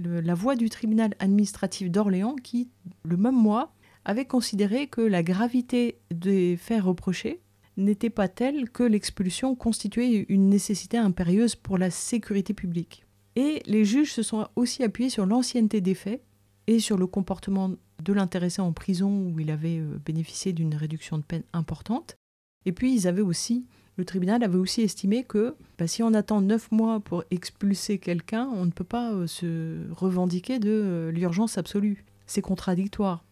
la 0.00 0.34
voie 0.34 0.56
du 0.56 0.68
tribunal 0.68 1.14
administratif 1.18 1.90
d'Orléans 1.90 2.36
qui, 2.36 2.68
le 3.04 3.16
même 3.16 3.36
mois, 3.36 3.72
avait 4.04 4.26
considéré 4.26 4.86
que 4.86 5.00
la 5.00 5.22
gravité 5.22 5.98
des 6.12 6.56
faits 6.56 6.82
reprochés 6.82 7.40
n'était 7.76 8.10
pas 8.10 8.28
telle 8.28 8.70
que 8.70 8.82
l'expulsion 8.82 9.54
constituait 9.54 10.26
une 10.28 10.48
nécessité 10.48 10.96
impérieuse 10.96 11.56
pour 11.56 11.78
la 11.78 11.90
sécurité 11.90 12.54
publique. 12.54 13.04
Et 13.36 13.62
les 13.66 13.84
juges 13.84 14.12
se 14.12 14.22
sont 14.22 14.46
aussi 14.54 14.82
appuyés 14.84 15.10
sur 15.10 15.26
l'ancienneté 15.26 15.80
des 15.80 15.94
faits 15.94 16.22
et 16.66 16.78
sur 16.78 16.96
le 16.96 17.06
comportement 17.06 17.72
de 18.02 18.12
l'intéressé 18.12 18.60
en 18.62 18.72
prison 18.72 19.30
où 19.30 19.40
il 19.40 19.50
avait 19.50 19.78
euh, 19.78 19.98
bénéficié 20.04 20.52
d'une 20.52 20.74
réduction 20.74 21.18
de 21.18 21.22
peine 21.22 21.42
importante. 21.52 22.16
Et 22.64 22.72
puis 22.72 22.94
ils 22.94 23.08
avaient 23.08 23.22
aussi, 23.22 23.66
le 23.96 24.04
tribunal 24.04 24.42
avait 24.42 24.58
aussi 24.58 24.82
estimé 24.82 25.24
que 25.24 25.54
bah, 25.78 25.86
si 25.86 26.02
on 26.02 26.14
attend 26.14 26.40
neuf 26.40 26.70
mois 26.72 27.00
pour 27.00 27.24
expulser 27.30 27.98
quelqu'un, 27.98 28.48
on 28.52 28.66
ne 28.66 28.70
peut 28.70 28.84
pas 28.84 29.12
euh, 29.12 29.26
se 29.26 29.90
revendiquer 29.92 30.58
de 30.58 30.70
euh, 30.70 31.10
l'urgence 31.12 31.58
absolue. 31.58 32.04
C'est 32.26 32.42
contradictoire. 32.42 33.24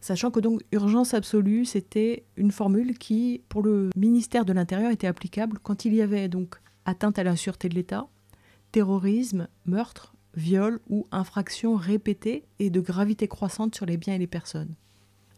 Sachant 0.00 0.30
que 0.30 0.40
donc 0.40 0.62
urgence 0.72 1.14
absolue, 1.14 1.64
c'était 1.64 2.24
une 2.36 2.50
formule 2.50 2.96
qui, 2.98 3.42
pour 3.48 3.62
le 3.62 3.90
ministère 3.96 4.44
de 4.44 4.52
l'Intérieur, 4.52 4.90
était 4.90 5.06
applicable 5.06 5.58
quand 5.62 5.84
il 5.84 5.94
y 5.94 6.02
avait 6.02 6.28
donc 6.28 6.56
atteinte 6.86 7.18
à 7.18 7.22
la 7.22 7.36
sûreté 7.36 7.68
de 7.68 7.74
l'État, 7.74 8.08
terrorisme, 8.72 9.48
meurtre, 9.66 10.14
viol 10.34 10.80
ou 10.88 11.06
infraction 11.12 11.76
répétée 11.76 12.44
et 12.58 12.70
de 12.70 12.80
gravité 12.80 13.28
croissante 13.28 13.74
sur 13.74 13.84
les 13.84 13.96
biens 13.96 14.14
et 14.14 14.18
les 14.18 14.26
personnes. 14.26 14.74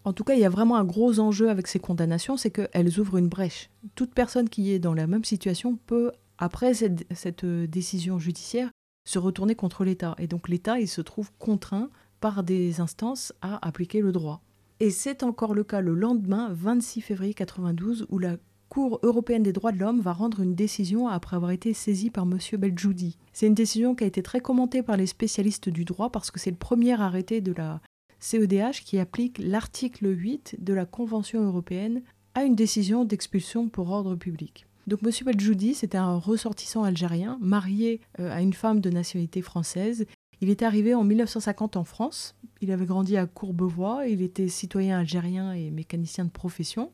En 0.04 0.12
tout 0.12 0.24
cas, 0.24 0.34
il 0.34 0.40
y 0.40 0.44
a 0.44 0.50
vraiment 0.50 0.76
un 0.76 0.84
gros 0.84 1.20
enjeu 1.20 1.48
avec 1.48 1.68
ces 1.68 1.78
condamnations, 1.78 2.36
c'est 2.36 2.50
qu'elles 2.50 2.98
ouvrent 2.98 3.18
une 3.18 3.28
brèche. 3.28 3.70
Toute 3.94 4.14
personne 4.14 4.48
qui 4.48 4.72
est 4.72 4.78
dans 4.78 4.94
la 4.94 5.06
même 5.06 5.24
situation 5.24 5.76
peut, 5.86 6.10
après 6.38 6.74
cette, 6.74 7.44
décision 7.44 8.18
judiciaire, 8.18 8.70
se 9.04 9.18
retourner 9.18 9.54
contre 9.54 9.84
l'État. 9.84 10.14
Et 10.18 10.26
donc 10.26 10.48
l'État, 10.48 10.80
il 10.80 10.88
se 10.88 11.00
trouve 11.00 11.30
contraint 11.38 11.88
par 12.20 12.42
des 12.42 12.80
instances 12.80 13.32
à 13.42 13.64
appliquer 13.66 14.00
le 14.00 14.12
droit. 14.12 14.42
Et 14.80 14.90
c'est 14.90 15.22
encore 15.22 15.54
le 15.54 15.62
cas 15.62 15.80
le 15.80 15.94
lendemain, 15.94 16.48
26 16.52 17.00
février 17.00 17.34
92, 17.34 18.06
où 18.08 18.18
la 18.18 18.36
Cour 18.72 19.00
européenne 19.02 19.42
des 19.42 19.52
droits 19.52 19.70
de 19.70 19.78
l'homme 19.78 20.00
va 20.00 20.14
rendre 20.14 20.40
une 20.40 20.54
décision 20.54 21.06
après 21.06 21.36
avoir 21.36 21.50
été 21.50 21.74
saisie 21.74 22.08
par 22.08 22.24
M. 22.24 22.38
Beljoudi. 22.58 23.18
C'est 23.34 23.46
une 23.46 23.52
décision 23.52 23.94
qui 23.94 24.04
a 24.04 24.06
été 24.06 24.22
très 24.22 24.40
commentée 24.40 24.82
par 24.82 24.96
les 24.96 25.04
spécialistes 25.04 25.68
du 25.68 25.84
droit 25.84 26.08
parce 26.08 26.30
que 26.30 26.40
c'est 26.40 26.50
le 26.50 26.56
premier 26.56 26.98
arrêté 26.98 27.42
de 27.42 27.52
la 27.52 27.82
CEDH 28.22 28.84
qui 28.84 28.98
applique 28.98 29.38
l'article 29.38 30.06
8 30.06 30.56
de 30.60 30.72
la 30.72 30.86
Convention 30.86 31.42
européenne 31.42 32.02
à 32.34 32.44
une 32.44 32.54
décision 32.54 33.04
d'expulsion 33.04 33.68
pour 33.68 33.90
ordre 33.90 34.14
public. 34.14 34.66
Donc 34.86 35.00
M. 35.04 35.10
Beljoudi, 35.26 35.74
c'était 35.74 35.98
un 35.98 36.16
ressortissant 36.16 36.84
algérien 36.84 37.38
marié 37.40 38.00
euh, 38.20 38.32
à 38.32 38.40
une 38.40 38.52
femme 38.52 38.80
de 38.80 38.90
nationalité 38.90 39.42
française. 39.42 40.06
Il 40.40 40.50
est 40.50 40.62
arrivé 40.62 40.94
en 40.94 41.04
1950 41.04 41.76
en 41.76 41.84
France. 41.84 42.34
Il 42.60 42.72
avait 42.72 42.86
grandi 42.86 43.16
à 43.16 43.26
Courbevoie. 43.26 44.06
Il 44.08 44.22
était 44.22 44.48
citoyen 44.48 44.98
algérien 44.98 45.52
et 45.52 45.70
mécanicien 45.70 46.24
de 46.24 46.30
profession. 46.30 46.92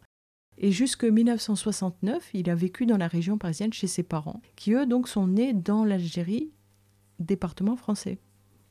Et 0.59 0.73
jusque 0.73 1.05
1969, 1.05 2.31
il 2.35 2.51
a 2.51 2.55
vécu 2.55 2.85
dans 2.85 2.97
la 2.97 3.07
région 3.07 3.39
parisienne 3.39 3.73
chez 3.73 3.87
ses 3.87 4.03
parents, 4.03 4.41
qui 4.57 4.73
eux 4.73 4.87
donc 4.87 5.09
sont 5.09 5.29
nés 5.29 5.53
dans 5.53 5.85
l'Algérie, 5.85 6.51
département 7.21 7.77
français. 7.77 8.19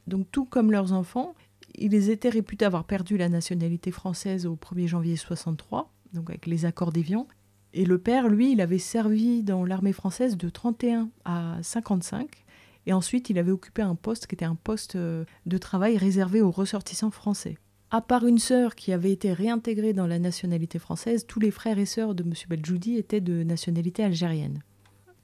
Donc 0.05 0.27
tout 0.31 0.45
comme 0.45 0.71
leurs 0.71 0.91
enfants, 0.91 1.33
ils 1.77 2.09
étaient 2.09 2.29
réputés 2.29 2.65
avoir 2.65 2.83
perdu 2.83 3.17
la 3.17 3.29
nationalité 3.29 3.91
française 3.91 4.45
au 4.45 4.55
1er 4.55 4.87
janvier 4.87 5.15
63, 5.15 5.91
donc 6.13 6.29
avec 6.29 6.45
les 6.45 6.65
accords 6.65 6.91
d'Évian. 6.91 7.27
Et 7.73 7.85
le 7.85 7.97
père, 7.97 8.27
lui, 8.27 8.53
il 8.53 8.61
avait 8.61 8.79
servi 8.79 9.43
dans 9.43 9.65
l'armée 9.65 9.93
française 9.93 10.37
de 10.37 10.49
31 10.49 11.09
à 11.25 11.57
55. 11.61 12.45
Et 12.85 12.93
ensuite, 12.93 13.29
il 13.29 13.37
avait 13.37 13.51
occupé 13.51 13.81
un 13.81 13.95
poste 13.95 14.27
qui 14.27 14.35
était 14.35 14.45
un 14.45 14.55
poste 14.55 14.95
euh, 14.95 15.25
de 15.45 15.57
travail 15.57 15.97
réservé 15.97 16.41
aux 16.41 16.51
ressortissants 16.51 17.11
français. 17.11 17.57
À 17.91 18.01
part 18.01 18.25
une 18.25 18.39
sœur 18.39 18.75
qui 18.75 18.91
avait 18.91 19.11
été 19.11 19.31
réintégrée 19.31 19.93
dans 19.93 20.07
la 20.07 20.19
nationalité 20.19 20.79
française, 20.79 21.25
tous 21.27 21.39
les 21.39 21.51
frères 21.51 21.79
et 21.79 21.85
sœurs 21.85 22.15
de 22.15 22.23
M. 22.23 22.33
Beljoudi 22.49 22.95
étaient 22.95 23.21
de 23.21 23.43
nationalité 23.43 24.03
algérienne. 24.03 24.63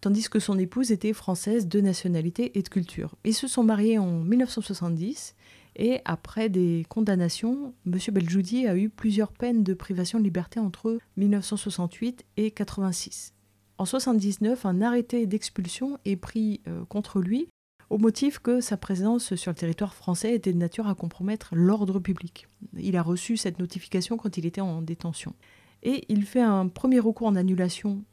Tandis 0.02 0.30
que 0.30 0.40
son 0.40 0.60
épouse 0.60 0.92
était 0.92 1.14
française 1.14 1.68
de 1.68 1.80
nationalité 1.80 2.58
et 2.58 2.62
de 2.62 2.68
culture. 2.68 3.16
Ils 3.24 3.34
se 3.34 3.48
sont 3.48 3.64
mariés 3.64 3.98
en 3.98 4.20
1970 4.20 5.36
et 5.76 6.00
après 6.06 6.50
des 6.50 6.86
condamnations, 6.90 7.74
M. 7.86 7.98
Beljoudi 8.12 8.68
a 8.68 8.78
eu 8.78 8.90
plusieurs 8.90 9.32
peines 9.32 9.64
de 9.64 9.74
privation 9.74 10.20
de 10.20 10.24
liberté 10.24 10.60
entre 10.60 11.00
1968 11.18 12.26
et 12.38 12.52
86. 12.52 13.34
En 13.78 13.84
1979, 13.84 14.66
un 14.66 14.82
arrêté 14.82 15.26
d'expulsion 15.26 15.98
est 16.06 16.16
pris 16.16 16.62
euh, 16.68 16.86
contre 16.86 17.20
lui 17.20 17.50
au 17.90 17.98
motif 17.98 18.40
que 18.40 18.62
sa 18.62 18.78
présence 18.78 19.36
sur 19.36 19.52
le 19.52 19.56
territoire 19.56 19.94
français 19.94 20.34
était 20.34 20.54
de 20.54 20.58
nature 20.58 20.88
à 20.88 20.96
compromettre 20.96 21.50
l'ordre 21.54 22.00
public. 22.00 22.48
Il 22.78 22.96
a 22.96 23.04
reçu 23.04 23.38
cette 23.38 23.60
notification 23.60 24.18
quand 24.18 24.38
il 24.38 24.46
était 24.46 24.62
en 24.62 24.82
détention. 24.82 25.36
Et 25.84 26.06
il 26.10 26.26
fait 26.26 26.42
un 26.42 26.70
premier 26.70 27.00
recours 27.00 27.28
en 27.28 27.36
annulation 27.36 28.04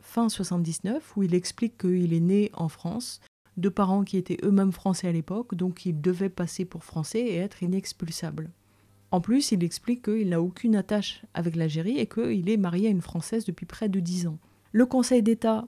fin 0.00 0.28
79 0.28 1.16
où 1.16 1.22
il 1.24 1.34
explique 1.34 1.76
qu'il 1.78 2.14
est 2.14 2.20
né 2.20 2.50
en 2.54 2.68
France, 2.68 3.20
de 3.58 3.68
parents 3.68 4.04
qui 4.04 4.16
étaient 4.16 4.38
eux-mêmes 4.44 4.72
français 4.72 5.08
à 5.08 5.12
l'époque, 5.12 5.54
donc 5.54 5.84
il 5.84 6.00
devait 6.00 6.28
passer 6.28 6.64
pour 6.64 6.84
français 6.84 7.20
et 7.20 7.36
être 7.36 7.62
inexpulsable. 7.62 8.50
En 9.10 9.20
plus, 9.20 9.52
il 9.52 9.64
explique 9.64 10.04
qu'il 10.04 10.28
n'a 10.28 10.40
aucune 10.40 10.76
attache 10.76 11.22
avec 11.34 11.56
l'Algérie 11.56 11.98
et 11.98 12.06
qu'il 12.06 12.48
est 12.48 12.56
marié 12.56 12.88
à 12.88 12.90
une 12.90 13.00
Française 13.00 13.44
depuis 13.44 13.66
près 13.66 13.88
de 13.88 14.00
dix 14.00 14.26
ans. 14.26 14.38
Le 14.72 14.84
Conseil 14.84 15.22
d'État 15.22 15.66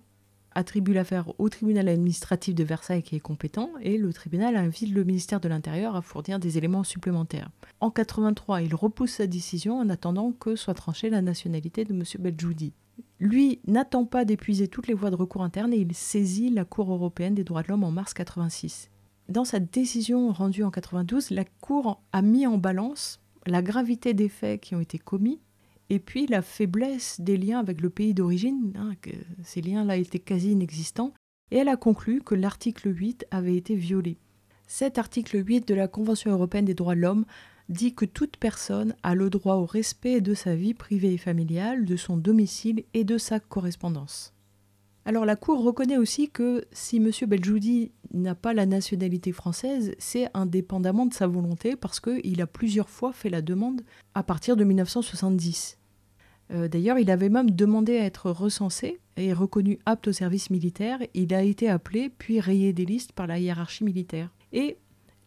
attribue 0.52 0.92
l'affaire 0.92 1.32
au 1.38 1.48
tribunal 1.48 1.88
administratif 1.88 2.54
de 2.54 2.64
Versailles 2.64 3.02
qui 3.02 3.16
est 3.16 3.20
compétent 3.20 3.70
et 3.80 3.98
le 3.98 4.12
tribunal 4.12 4.56
invite 4.56 4.92
le 4.92 5.04
ministère 5.04 5.40
de 5.40 5.48
l'Intérieur 5.48 5.96
à 5.96 6.02
fournir 6.02 6.38
des 6.38 6.58
éléments 6.58 6.84
supplémentaires. 6.84 7.50
En 7.80 7.90
83, 7.90 8.62
il 8.62 8.74
repousse 8.74 9.12
sa 9.12 9.26
décision 9.26 9.78
en 9.78 9.88
attendant 9.88 10.32
que 10.32 10.56
soit 10.56 10.74
tranchée 10.74 11.08
la 11.08 11.22
nationalité 11.22 11.84
de 11.84 11.94
M. 11.94 12.02
Beljoudi. 12.18 12.72
Lui 13.20 13.60
n'attend 13.66 14.06
pas 14.06 14.24
d'épuiser 14.24 14.66
toutes 14.66 14.86
les 14.86 14.94
voies 14.94 15.10
de 15.10 15.16
recours 15.16 15.42
internes 15.42 15.74
et 15.74 15.78
il 15.78 15.94
saisit 15.94 16.48
la 16.48 16.64
Cour 16.64 16.90
européenne 16.90 17.34
des 17.34 17.44
droits 17.44 17.62
de 17.62 17.68
l'homme 17.68 17.84
en 17.84 17.90
mars 17.90 18.14
86. 18.14 18.90
Dans 19.28 19.44
sa 19.44 19.60
décision 19.60 20.32
rendue 20.32 20.64
en 20.64 20.70
92, 20.70 21.30
la 21.30 21.44
Cour 21.44 22.02
a 22.12 22.22
mis 22.22 22.46
en 22.46 22.56
balance 22.56 23.20
la 23.46 23.60
gravité 23.60 24.14
des 24.14 24.30
faits 24.30 24.62
qui 24.62 24.74
ont 24.74 24.80
été 24.80 24.98
commis 24.98 25.38
et 25.90 25.98
puis 25.98 26.26
la 26.26 26.40
faiblesse 26.40 27.20
des 27.20 27.36
liens 27.36 27.58
avec 27.58 27.80
le 27.80 27.90
pays 27.90 28.14
d'origine, 28.14 28.72
hein, 28.76 28.92
ces 29.42 29.60
liens-là 29.60 29.96
étaient 29.96 30.20
quasi 30.20 30.52
inexistants, 30.52 31.12
et 31.50 31.58
elle 31.58 31.68
a 31.68 31.76
conclu 31.76 32.22
que 32.22 32.36
l'article 32.36 32.96
8 32.96 33.26
avait 33.32 33.56
été 33.56 33.74
violé. 33.74 34.16
Cet 34.68 34.98
article 34.98 35.44
8 35.44 35.66
de 35.66 35.74
la 35.74 35.88
Convention 35.88 36.30
européenne 36.30 36.64
des 36.64 36.74
droits 36.74 36.94
de 36.94 37.00
l'homme 37.00 37.24
dit 37.70 37.94
que 37.94 38.04
toute 38.04 38.36
personne 38.36 38.94
a 39.02 39.14
le 39.14 39.30
droit 39.30 39.54
au 39.54 39.64
respect 39.64 40.20
de 40.20 40.34
sa 40.34 40.54
vie 40.54 40.74
privée 40.74 41.14
et 41.14 41.18
familiale, 41.18 41.86
de 41.86 41.96
son 41.96 42.16
domicile 42.16 42.84
et 42.92 43.04
de 43.04 43.16
sa 43.16 43.40
correspondance. 43.40 44.34
Alors 45.06 45.24
la 45.24 45.36
Cour 45.36 45.62
reconnaît 45.62 45.96
aussi 45.96 46.28
que 46.28 46.64
si 46.72 46.98
M. 46.98 47.10
Beljoudi 47.26 47.92
n'a 48.12 48.34
pas 48.34 48.52
la 48.52 48.66
nationalité 48.66 49.32
française, 49.32 49.94
c'est 49.98 50.28
indépendamment 50.34 51.06
de 51.06 51.14
sa 51.14 51.26
volonté 51.26 51.74
parce 51.74 52.00
qu'il 52.00 52.42
a 52.42 52.46
plusieurs 52.46 52.90
fois 52.90 53.12
fait 53.12 53.30
la 53.30 53.40
demande 53.40 53.80
à 54.14 54.22
partir 54.22 54.56
de 54.56 54.64
1970. 54.64 55.78
Euh, 56.52 56.68
d'ailleurs, 56.68 56.98
il 56.98 57.10
avait 57.10 57.28
même 57.28 57.50
demandé 57.50 57.98
à 57.98 58.04
être 58.04 58.30
recensé 58.30 59.00
et 59.16 59.32
reconnu 59.32 59.78
apte 59.86 60.08
au 60.08 60.12
service 60.12 60.50
militaire. 60.50 60.98
Il 61.14 61.32
a 61.32 61.42
été 61.42 61.68
appelé 61.68 62.10
puis 62.10 62.40
rayé 62.40 62.72
des 62.72 62.84
listes 62.84 63.12
par 63.12 63.26
la 63.26 63.38
hiérarchie 63.38 63.84
militaire. 63.84 64.30
Et 64.52 64.76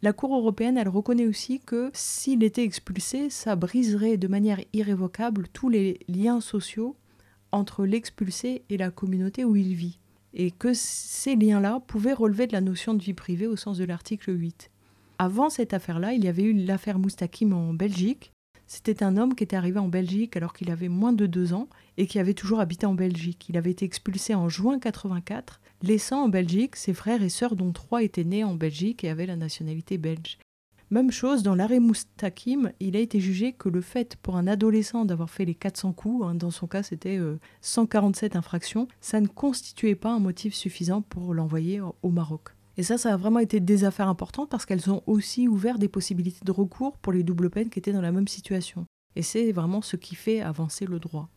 la 0.04 0.12
Cour 0.12 0.36
européenne, 0.36 0.78
elle 0.78 0.90
reconnaît 0.90 1.28
aussi 1.28 1.62
que 1.62 1.90
s'il 1.94 2.44
était 2.44 2.66
expulsé, 2.66 3.30
ça 3.30 3.56
briserait 3.56 4.18
de 4.18 4.28
manière 4.28 4.60
irrévocable 4.74 5.48
tous 5.48 5.70
les 5.70 5.98
liens 6.10 6.42
sociaux 6.42 6.98
entre 7.54 7.86
l'expulsé 7.86 8.64
et 8.70 8.76
la 8.76 8.92
communauté 8.92 9.46
où 9.46 9.56
il 9.56 9.74
vit. 9.74 10.00
Et 10.34 10.52
que 10.52 10.74
ces 10.74 11.38
liens-là 11.38 11.80
pouvaient 11.88 12.12
relever 12.12 12.48
de 12.48 12.52
la 12.52 12.60
notion 12.60 12.94
de 12.94 13.02
vie 13.02 13.14
privée 13.14 13.48
au 13.48 13.56
sens 13.56 13.78
de 13.78 13.86
l'article 13.86 14.38
8. 14.38 14.72
Avant 15.20 15.50
cette 15.50 15.74
affaire-là, 15.74 16.12
il 16.12 16.26
y 16.26 16.28
avait 16.28 16.44
eu 16.44 16.54
l'affaire 16.54 17.00
Moustakim 17.00 17.54
en 17.54 17.74
Belgique, 17.74 18.34
c'était 18.66 19.04
un 19.04 19.18
homme 19.18 19.36
qui 19.36 19.44
était 19.44 19.56
arrivé 19.56 19.80
en 19.80 19.88
Belgique 19.88 20.36
alors 20.36 20.54
qu'il 20.54 20.72
avait 20.72 20.90
moins 20.90 21.14
de 21.14 21.28
deux 21.28 21.54
ans 21.54 21.68
et 21.98 22.08
qui 22.08 22.20
avait 22.20 22.34
toujours 22.34 22.60
habité 22.60 22.86
en 22.86 22.96
Belgique. 22.96 23.46
Il 23.50 23.56
avait 23.56 23.72
été 23.72 23.86
expulsé 23.86 24.34
en 24.34 24.50
juin 24.50 24.80
84, 24.80 25.62
laissant 25.84 26.24
en 26.24 26.30
Belgique 26.30 26.76
ses 26.76 26.94
frères 26.94 27.22
et 27.22 27.30
sœurs 27.30 27.56
dont 27.56 27.72
trois 27.72 28.02
étaient 28.02 28.24
nés 28.24 28.44
en 28.44 28.56
Belgique 28.56 29.04
et 29.04 29.10
avaient 29.10 29.28
la 29.28 29.36
nationalité 29.36 30.00
belge. 30.00 30.40
Même 30.90 31.12
chose, 31.12 31.44
dans 31.44 31.56
l'arrêt 31.56 31.80
Moustakim, 31.80 32.72
il 32.80 32.96
a 32.96 33.00
été 33.00 33.20
jugé 33.20 33.54
que 33.54 33.68
le 33.68 33.82
fait 33.82 34.16
pour 34.22 34.38
un 34.38 34.48
adolescent 34.48 35.06
d'avoir 35.06 35.30
fait 35.30 35.46
les 35.46 35.56
400 35.56 35.94
coups, 35.94 36.26
hein, 36.26 36.36
dans 36.36 36.52
son 36.52 36.68
cas 36.68 36.84
c'était 36.84 37.20
147 37.62 38.36
euh, 38.36 38.40
infractions, 38.40 38.88
ça 39.02 39.20
ne 39.20 39.28
constituait 39.28 39.96
pas 39.96 40.12
un 40.12 40.20
motif 40.20 40.54
suffisant 40.54 41.02
pour 41.02 41.34
l'envoyer 41.34 41.82
au 41.82 42.10
Maroc. 42.10 42.50
Et 42.78 42.84
ça, 42.84 42.98
ça 42.98 43.14
a 43.14 43.18
vraiment 43.18 43.40
été 43.40 43.60
des 43.60 43.84
affaires 43.84 44.08
importantes 44.08 44.50
parce 44.50 44.66
qu'elles 44.66 44.90
ont 44.90 45.04
aussi 45.06 45.48
ouvert 45.48 45.78
des 45.78 45.88
possibilités 45.88 46.44
de 46.44 46.52
recours 46.52 46.98
pour 46.98 47.14
les 47.14 47.24
doubles 47.24 47.50
peines 47.50 47.70
qui 47.70 47.80
étaient 47.80 47.94
dans 47.94 48.02
la 48.02 48.12
même 48.12 48.28
situation. 48.28 48.86
Et 49.16 49.22
c'est 49.22 49.52
vraiment 49.52 49.82
ce 49.82 49.96
qui 49.96 50.16
fait 50.16 50.42
avancer 50.42 50.86
le 50.86 51.00
droit. 51.00 51.30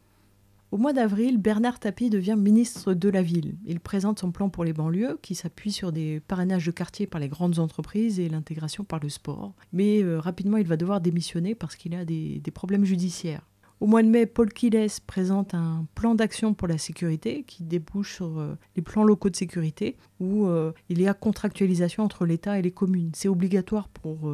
Au 0.73 0.79
mois 0.79 0.93
d'avril, 0.93 1.39
Bernard 1.39 1.79
Tapie 1.79 2.11
devient 2.11 2.37
ministre 2.37 2.93
de 2.93 3.09
la 3.09 3.23
ville. 3.23 3.57
Il 3.65 3.81
présente 3.81 4.19
son 4.19 4.33
plan 4.33 4.49
pour 4.49 4.65
les 4.65 4.73
banlieues, 4.73 5.19
qui 5.23 5.35
s'appuie 5.35 5.73
sur 5.73 5.93
des 5.93 6.21
parrainages 6.21 6.67
de 6.67 6.73
quartier 6.73 7.07
par 7.07 7.21
les 7.21 7.29
grandes 7.29 7.59
entreprises 7.59 8.19
et 8.19 8.29
l'intégration 8.29 8.85
par 8.85 9.01
le 9.01 9.09
sport. 9.09 9.55
Mais 9.73 10.03
euh, 10.03 10.19
rapidement, 10.19 10.57
il 10.57 10.67
va 10.67 10.77
devoir 10.77 11.01
démissionner 11.01 11.55
parce 11.55 11.77
qu'il 11.77 11.95
a 11.95 12.05
des 12.05 12.53
problèmes 12.53 12.85
judiciaires. 12.85 13.47
Au 13.79 13.87
mois 13.87 14.03
de 14.03 14.09
mai, 14.09 14.25
Paul 14.25 14.51
Kiles 14.51 14.89
présente 15.07 15.53
un 15.53 15.87
plan 15.95 16.15
d'action 16.15 16.55
pour 16.55 16.67
la 16.67 16.79
sécurité 16.79 17.43
qui 17.43 17.63
débouche 17.63 18.15
sur 18.15 18.39
euh, 18.39 18.57
les 18.75 18.81
plans 18.81 19.05
locaux 19.05 19.29
de 19.29 19.37
sécurité 19.37 19.99
où 20.19 20.47
euh, 20.47 20.73
il 20.89 21.01
y 21.01 21.07
a 21.07 21.13
contractualisation 21.13 22.03
entre 22.03 22.25
l'État 22.25 22.59
et 22.59 22.63
les 22.63 22.71
communes. 22.71 23.11
C'est 23.15 23.29
obligatoire 23.29 23.89
pour 23.91 24.33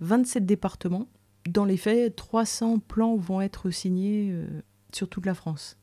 27 0.00 0.42
euh, 0.42 0.46
départements. 0.46 1.06
Dans 1.48 1.64
les 1.64 1.76
faits, 1.76 2.16
300 2.16 2.80
plans 2.80 3.16
vont 3.16 3.40
être 3.40 3.70
signés 3.70 4.34
sur 4.96 5.08
toute 5.08 5.26
la 5.26 5.34
France. 5.34 5.76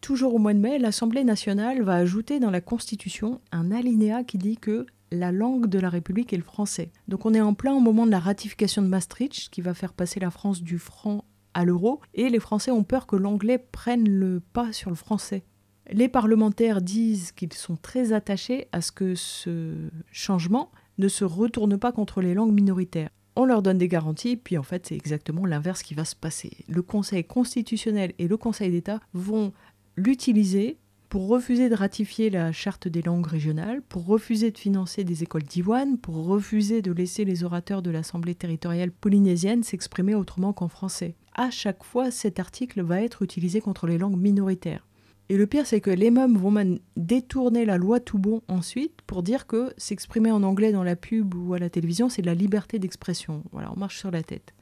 Toujours 0.00 0.34
au 0.34 0.38
mois 0.38 0.54
de 0.54 0.58
mai, 0.58 0.78
l'Assemblée 0.78 1.22
nationale 1.22 1.82
va 1.82 1.94
ajouter 1.94 2.40
dans 2.40 2.50
la 2.50 2.60
Constitution 2.60 3.40
un 3.52 3.70
alinéa 3.70 4.24
qui 4.24 4.36
dit 4.36 4.56
que 4.56 4.86
la 5.12 5.30
langue 5.30 5.66
de 5.66 5.78
la 5.78 5.90
République 5.90 6.32
est 6.32 6.38
le 6.38 6.42
français. 6.42 6.90
Donc 7.06 7.26
on 7.26 7.34
est 7.34 7.40
en 7.40 7.54
plein 7.54 7.74
au 7.74 7.80
moment 7.80 8.06
de 8.06 8.10
la 8.10 8.18
ratification 8.18 8.82
de 8.82 8.88
Maastricht, 8.88 9.50
qui 9.50 9.60
va 9.60 9.74
faire 9.74 9.92
passer 9.92 10.18
la 10.18 10.30
France 10.30 10.62
du 10.62 10.78
franc 10.78 11.24
à 11.54 11.64
l'euro, 11.64 12.00
et 12.14 12.30
les 12.30 12.40
Français 12.40 12.70
ont 12.70 12.82
peur 12.82 13.06
que 13.06 13.16
l'anglais 13.16 13.58
prenne 13.58 14.08
le 14.08 14.40
pas 14.40 14.72
sur 14.72 14.90
le 14.90 14.96
français. 14.96 15.44
Les 15.90 16.08
parlementaires 16.08 16.80
disent 16.80 17.32
qu'ils 17.32 17.52
sont 17.52 17.76
très 17.76 18.12
attachés 18.12 18.68
à 18.72 18.80
ce 18.80 18.90
que 18.90 19.14
ce 19.14 19.88
changement 20.10 20.72
ne 20.98 21.08
se 21.08 21.24
retourne 21.24 21.78
pas 21.78 21.92
contre 21.92 22.22
les 22.22 22.34
langues 22.34 22.54
minoritaires. 22.54 23.10
On 23.36 23.44
leur 23.44 23.62
donne 23.62 23.78
des 23.78 23.88
garanties, 23.88 24.36
puis 24.36 24.58
en 24.58 24.62
fait 24.62 24.86
c'est 24.86 24.94
exactement 24.94 25.46
l'inverse 25.46 25.82
qui 25.82 25.94
va 25.94 26.04
se 26.04 26.16
passer. 26.16 26.50
Le 26.68 26.82
Conseil 26.82 27.24
constitutionnel 27.24 28.12
et 28.18 28.28
le 28.28 28.36
Conseil 28.36 28.70
d'État 28.70 29.00
vont 29.14 29.52
l'utiliser 29.96 30.78
pour 31.08 31.28
refuser 31.28 31.68
de 31.68 31.74
ratifier 31.74 32.30
la 32.30 32.52
charte 32.52 32.88
des 32.88 33.02
langues 33.02 33.26
régionales, 33.26 33.82
pour 33.82 34.06
refuser 34.06 34.50
de 34.50 34.56
financer 34.56 35.04
des 35.04 35.22
écoles 35.22 35.42
d'Iwan, 35.42 35.98
pour 35.98 36.24
refuser 36.24 36.80
de 36.80 36.90
laisser 36.90 37.26
les 37.26 37.44
orateurs 37.44 37.82
de 37.82 37.90
l'Assemblée 37.90 38.34
territoriale 38.34 38.90
polynésienne 38.90 39.62
s'exprimer 39.62 40.14
autrement 40.14 40.54
qu'en 40.54 40.68
français. 40.68 41.14
À 41.34 41.50
chaque 41.50 41.84
fois, 41.84 42.10
cet 42.10 42.40
article 42.40 42.82
va 42.82 43.02
être 43.02 43.20
utilisé 43.20 43.60
contre 43.60 43.86
les 43.86 43.98
langues 43.98 44.18
minoritaires. 44.18 44.86
Et 45.28 45.36
le 45.36 45.46
pire, 45.46 45.66
c'est 45.66 45.80
que 45.80 45.90
les 45.90 46.10
mômes 46.10 46.36
vont 46.36 46.78
détourner 46.96 47.64
la 47.64 47.78
loi 47.78 48.00
tout 48.00 48.18
bon 48.18 48.42
ensuite 48.48 49.00
pour 49.06 49.22
dire 49.22 49.46
que 49.46 49.72
s'exprimer 49.76 50.30
en 50.30 50.42
anglais 50.42 50.72
dans 50.72 50.82
la 50.82 50.96
pub 50.96 51.34
ou 51.34 51.54
à 51.54 51.58
la 51.58 51.70
télévision, 51.70 52.08
c'est 52.08 52.22
de 52.22 52.26
la 52.26 52.34
liberté 52.34 52.78
d'expression. 52.78 53.42
Voilà, 53.52 53.72
on 53.72 53.78
marche 53.78 53.98
sur 53.98 54.10
la 54.10 54.22
tête. 54.22 54.52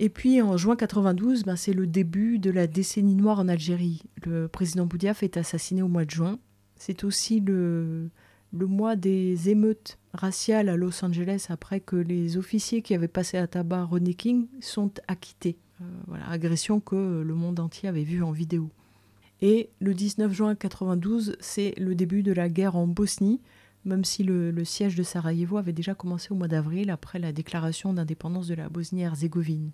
Et 0.00 0.10
puis 0.10 0.40
en 0.42 0.56
juin 0.56 0.76
92, 0.76 1.44
ben, 1.44 1.56
c'est 1.56 1.72
le 1.72 1.86
début 1.86 2.38
de 2.38 2.50
la 2.50 2.66
décennie 2.66 3.16
noire 3.16 3.40
en 3.40 3.48
Algérie. 3.48 4.02
Le 4.24 4.48
président 4.48 4.86
Boudiaf 4.86 5.22
est 5.22 5.36
assassiné 5.36 5.82
au 5.82 5.88
mois 5.88 6.04
de 6.04 6.10
juin. 6.10 6.38
C'est 6.76 7.02
aussi 7.02 7.40
le, 7.40 8.10
le 8.52 8.66
mois 8.66 8.96
des 8.96 9.48
émeutes 9.48 9.98
raciales 10.12 10.68
à 10.68 10.76
Los 10.76 11.04
Angeles 11.04 11.46
après 11.48 11.80
que 11.80 11.96
les 11.96 12.36
officiers 12.36 12.82
qui 12.82 12.94
avaient 12.94 13.08
passé 13.08 13.38
à 13.38 13.46
tabac 13.46 13.84
Rodney 13.84 14.14
King 14.14 14.46
sont 14.60 14.92
acquittés. 15.08 15.58
Euh, 15.80 15.84
voilà, 16.06 16.28
agression 16.28 16.80
que 16.80 17.22
le 17.22 17.34
monde 17.34 17.60
entier 17.60 17.88
avait 17.88 18.04
vue 18.04 18.22
en 18.22 18.30
vidéo. 18.30 18.70
Et 19.40 19.70
le 19.80 19.94
19 19.94 20.32
juin 20.32 20.54
92, 20.54 21.36
c'est 21.40 21.74
le 21.78 21.94
début 21.94 22.22
de 22.22 22.32
la 22.32 22.48
guerre 22.48 22.76
en 22.76 22.86
Bosnie, 22.86 23.40
même 23.84 24.04
si 24.04 24.24
le, 24.24 24.64
siège 24.64 24.96
de 24.96 25.02
Sarajevo 25.02 25.56
avait 25.56 25.72
déjà 25.72 25.94
commencé 25.94 26.32
au 26.32 26.34
mois 26.34 26.48
d'avril 26.48 26.90
après 26.90 27.18
la 27.18 27.32
déclaration 27.32 27.92
d'indépendance 27.92 28.48
de 28.48 28.54
la 28.54 28.68
Bosnie-Herzégovine. 28.68 29.70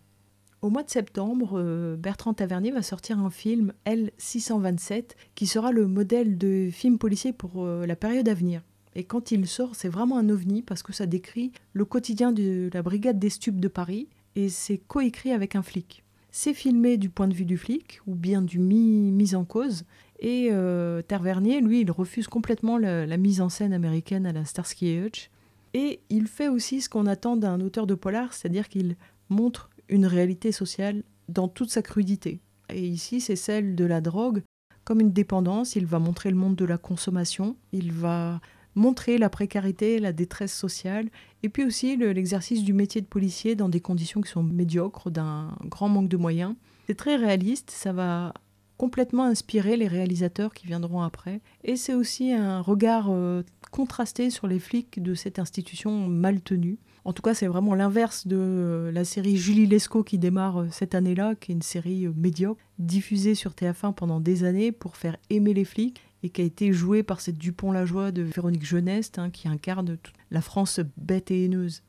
Au 0.60 0.70
mois 0.70 0.82
de 0.82 0.90
septembre, 0.90 1.58
euh, 1.58 1.96
Bertrand 1.96 2.32
Tavernier 2.32 2.70
va 2.70 2.82
sortir 2.82 3.18
un 3.18 3.30
film 3.30 3.72
L627 3.86 5.10
qui 5.34 5.46
sera 5.46 5.72
le 5.72 5.86
modèle 5.86 6.38
de 6.38 6.70
film 6.70 6.98
policier 6.98 7.32
pour 7.32 7.64
euh, 7.64 7.86
la 7.86 7.96
période 7.96 8.28
à 8.28 8.34
venir. 8.34 8.62
Et 8.94 9.04
quand 9.04 9.30
il 9.30 9.46
sort, 9.46 9.74
c'est 9.74 9.88
vraiment 9.88 10.16
un 10.16 10.28
ovni 10.28 10.62
parce 10.62 10.82
que 10.82 10.92
ça 10.92 11.06
décrit 11.06 11.52
le 11.72 11.84
quotidien 11.84 12.32
de 12.32 12.70
la 12.72 12.82
brigade 12.82 13.18
des 13.18 13.28
stupes 13.30 13.60
de 13.60 13.68
Paris 13.68 14.08
et 14.36 14.48
c'est 14.48 14.78
coécrit 14.78 15.32
avec 15.32 15.56
un 15.56 15.62
flic. 15.62 16.04
C'est 16.36 16.52
filmé 16.52 16.96
du 16.96 17.10
point 17.10 17.28
de 17.28 17.32
vue 17.32 17.44
du 17.44 17.56
flic 17.56 18.00
ou 18.08 18.16
bien 18.16 18.42
du 18.42 18.58
mis, 18.58 19.36
en 19.36 19.44
cause. 19.44 19.84
Et 20.18 20.48
euh, 20.50 21.00
Tavernier, 21.00 21.60
lui, 21.60 21.82
il 21.82 21.92
refuse 21.92 22.26
complètement 22.26 22.76
la, 22.76 23.06
la, 23.06 23.16
mise 23.16 23.40
en 23.40 23.48
scène 23.48 23.72
américaine 23.72 24.26
à 24.26 24.32
la 24.32 24.44
Starsky 24.44 24.88
et 24.88 24.98
Hutch. 24.98 25.30
Et 25.74 26.00
il 26.10 26.26
fait 26.26 26.48
aussi 26.48 26.80
ce 26.80 26.88
qu'on 26.88 27.06
attend 27.06 27.36
d'un 27.36 27.60
auteur 27.60 27.86
de 27.86 27.94
polar, 27.94 28.32
c'est-à-dire 28.32 28.68
qu'il 28.68 28.96
montre 29.28 29.70
une 29.88 30.06
réalité 30.06 30.50
sociale 30.50 31.04
dans 31.28 31.46
toute 31.46 31.70
sa 31.70 31.82
crudité. 31.82 32.40
Et 32.68 32.84
ici, 32.84 33.20
c'est 33.20 33.36
celle 33.36 33.76
de 33.76 33.84
la 33.84 34.00
drogue 34.00 34.42
comme 34.82 35.00
une 35.00 35.12
dépendance. 35.12 35.76
Il 35.76 35.86
va 35.86 36.00
montrer 36.00 36.30
le 36.30 36.36
monde 36.36 36.56
de 36.56 36.64
la 36.64 36.78
consommation, 36.78 37.54
il 37.70 37.92
va 37.92 38.40
montrer 38.74 39.18
la 39.18 39.28
précarité, 39.28 39.98
la 39.98 40.12
détresse 40.12 40.54
sociale, 40.54 41.08
et 41.42 41.48
puis 41.48 41.64
aussi 41.64 41.96
l'exercice 41.96 42.62
du 42.62 42.72
métier 42.72 43.00
de 43.00 43.06
policier 43.06 43.54
dans 43.54 43.68
des 43.68 43.80
conditions 43.80 44.20
qui 44.20 44.30
sont 44.30 44.42
médiocres, 44.42 45.10
d'un 45.10 45.56
grand 45.66 45.88
manque 45.88 46.08
de 46.08 46.16
moyens. 46.16 46.54
C'est 46.86 46.96
très 46.96 47.16
réaliste, 47.16 47.70
ça 47.70 47.92
va 47.92 48.34
complètement 48.76 49.24
inspirer 49.24 49.76
les 49.76 49.86
réalisateurs 49.86 50.52
qui 50.52 50.66
viendront 50.66 51.02
après, 51.02 51.40
et 51.62 51.76
c'est 51.76 51.94
aussi 51.94 52.32
un 52.32 52.60
regard 52.60 53.06
euh, 53.10 53.42
contrasté 53.70 54.30
sur 54.30 54.46
les 54.46 54.58
flics 54.58 55.02
de 55.02 55.14
cette 55.14 55.38
institution 55.38 56.08
mal 56.08 56.40
tenue. 56.40 56.78
En 57.04 57.12
tout 57.12 57.22
cas, 57.22 57.34
c'est 57.34 57.46
vraiment 57.46 57.74
l'inverse 57.74 58.26
de 58.26 58.36
euh, 58.38 58.92
la 58.92 59.04
série 59.04 59.36
Julie 59.36 59.66
Lescaut 59.66 60.02
qui 60.02 60.18
démarre 60.18 60.62
euh, 60.62 60.68
cette 60.70 60.94
année-là, 60.94 61.34
qui 61.34 61.52
est 61.52 61.54
une 61.54 61.62
série 61.62 62.08
médiocre, 62.08 62.60
diffusée 62.78 63.34
sur 63.34 63.52
TF1 63.52 63.94
pendant 63.94 64.20
des 64.20 64.44
années 64.44 64.72
pour 64.72 64.96
faire 64.96 65.16
aimer 65.30 65.54
les 65.54 65.64
flics 65.64 66.00
et 66.24 66.30
qui 66.30 66.40
a 66.40 66.44
été 66.44 66.72
jouée 66.72 67.02
par 67.02 67.20
cette 67.20 67.36
Dupont-la-Joie 67.36 68.10
de 68.10 68.22
Véronique 68.22 68.64
Jeuneste, 68.64 69.18
hein, 69.18 69.28
qui 69.28 69.46
incarne 69.46 69.98
la 70.30 70.40
France 70.40 70.80
bête 70.96 71.30
et 71.30 71.44
haineuse. 71.44 71.82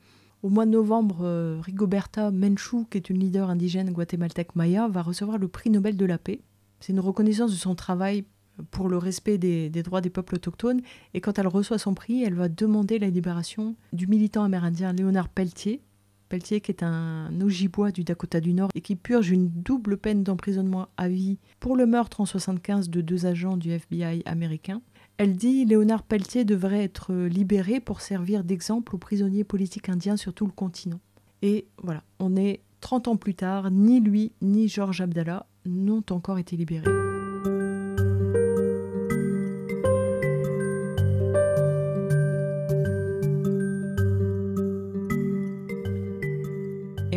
Au 0.44 0.50
mois 0.50 0.66
de 0.66 0.72
novembre, 0.72 1.60
Rigoberta 1.64 2.32
Menchú, 2.32 2.86
qui 2.92 2.98
est 2.98 3.10
une 3.10 3.18
leader 3.18 3.50
indigène 3.50 3.92
guatémaltèque 3.92 4.56
maya, 4.56 4.90
va 4.90 5.02
recevoir 5.02 5.38
le 5.38 5.48
prix 5.48 5.70
Nobel 5.70 5.96
de 5.96 6.06
la 6.06 6.18
paix. 6.18 6.42
C'est 6.82 6.92
une 6.92 7.00
reconnaissance 7.00 7.52
de 7.52 7.56
son 7.56 7.76
travail 7.76 8.26
pour 8.72 8.90
le 8.90 8.98
respect 8.98 9.38
des, 9.38 9.70
droits 9.70 10.02
des 10.02 10.10
peuples 10.10 10.36
autochtones. 10.36 10.82
Et 11.14 11.22
quand 11.22 11.40
elle 11.40 11.48
reçoit 11.48 11.78
son 11.78 11.94
prix, 11.94 12.24
elle 12.24 12.36
va 12.36 12.50
demander 12.50 13.00
la 13.00 13.10
libération 13.10 13.76
du 13.94 14.08
militant 14.08 14.44
amérindien 14.44 14.94
Léonard 14.94 15.30
Pelletier. 15.30 15.82
Pelletier 16.36 16.60
qui 16.60 16.72
est 16.72 16.84
un 16.84 17.30
Ojibwa 17.40 17.92
du 17.92 18.04
Dakota 18.04 18.42
du 18.42 18.54
Nord 18.54 18.70
et 18.76 18.82
qui 18.82 18.98
purge 18.98 19.32
une 19.32 19.48
double 19.48 19.96
peine 19.96 20.22
d'emprisonnement 20.22 20.90
à 20.98 21.08
vie 21.08 21.38
pour 21.62 21.78
le 21.78 21.86
meurtre 21.86 22.20
en 22.20 22.26
75 22.26 22.90
de 22.90 23.00
deux 23.00 23.26
agents 23.26 23.56
du 23.56 23.72
FBI 23.72 24.22
américain. 24.26 24.82
Elle 25.18 25.38
dit 25.38 25.64
Léonard 25.64 26.04
Pelletier 26.04 26.44
devrait 26.44 26.84
être 26.84 27.14
libéré 27.14 27.80
pour 27.80 28.02
servir 28.02 28.44
d'exemple 28.44 28.96
aux 28.96 29.00
prisonniers 29.00 29.46
politiques 29.46 29.88
indiens 29.88 30.18
sur 30.18 30.34
tout 30.34 30.46
le 30.46 30.52
continent. 30.52 31.00
Et 31.42 31.68
voilà, 31.82 32.04
on 32.20 32.36
est 32.36 32.60
30 32.82 33.08
ans 33.08 33.16
plus 33.16 33.36
tard, 33.36 33.72
ni 33.72 34.02
lui 34.02 34.34
ni 34.42 34.68
Georges 34.68 35.00
Abdallah 35.00 35.46
n'ont 35.66 36.04
encore 36.12 36.38
été 36.38 36.58
libérés. 36.58 37.05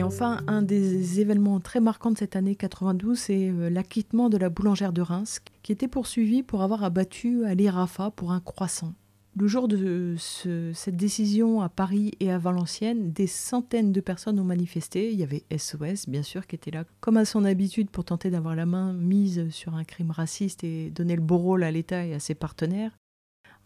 Enfin, 0.03 0.41
un 0.47 0.63
des 0.63 1.21
événements 1.21 1.61
très 1.61 1.81
marquants 1.81 2.11
de 2.11 2.19
cette 2.19 2.37
année 2.37 2.55
92, 2.55 3.19
c'est 3.19 3.49
euh, 3.49 3.71
l'acquittement 3.71 4.29
de 4.29 4.37
la 4.37 4.49
boulangère 4.49 4.93
de 4.93 5.03
Reims, 5.03 5.41
qui 5.63 5.73
était 5.73 5.89
poursuivie 5.89 6.43
pour 6.43 6.63
avoir 6.63 6.85
abattu 6.85 7.45
Ali 7.45 7.69
Rafa 7.69 8.11
pour 8.11 8.33
un 8.33 8.41
croissant. 8.41 8.95
Le 9.41 9.47
jour 9.47 9.69
de 9.69 10.17
cette 10.19 10.97
décision 10.97 11.61
à 11.61 11.69
Paris 11.69 12.13
et 12.19 12.33
à 12.33 12.39
Valenciennes, 12.39 13.13
des 13.13 13.29
centaines 13.29 13.93
de 13.93 14.01
personnes 14.01 14.41
ont 14.41 14.45
manifesté. 14.45 15.13
Il 15.13 15.19
y 15.19 15.23
avait 15.23 15.45
SOS, 15.57 16.09
bien 16.09 16.25
sûr, 16.25 16.47
qui 16.47 16.57
était 16.57 16.73
là, 16.73 16.85
comme 17.01 17.17
à 17.17 17.25
son 17.25 17.45
habitude, 17.45 17.89
pour 17.89 18.05
tenter 18.05 18.31
d'avoir 18.31 18.57
la 18.57 18.67
main 18.67 18.93
mise 18.93 19.49
sur 19.51 19.77
un 19.77 19.85
crime 19.85 20.11
raciste 20.11 20.65
et 20.65 20.91
donner 20.91 21.15
le 21.15 21.23
beau 21.23 21.39
rôle 21.39 21.63
à 21.63 21.71
l'État 21.71 22.05
et 22.05 22.15
à 22.15 22.19
ses 22.19 22.35
partenaires. 22.35 22.91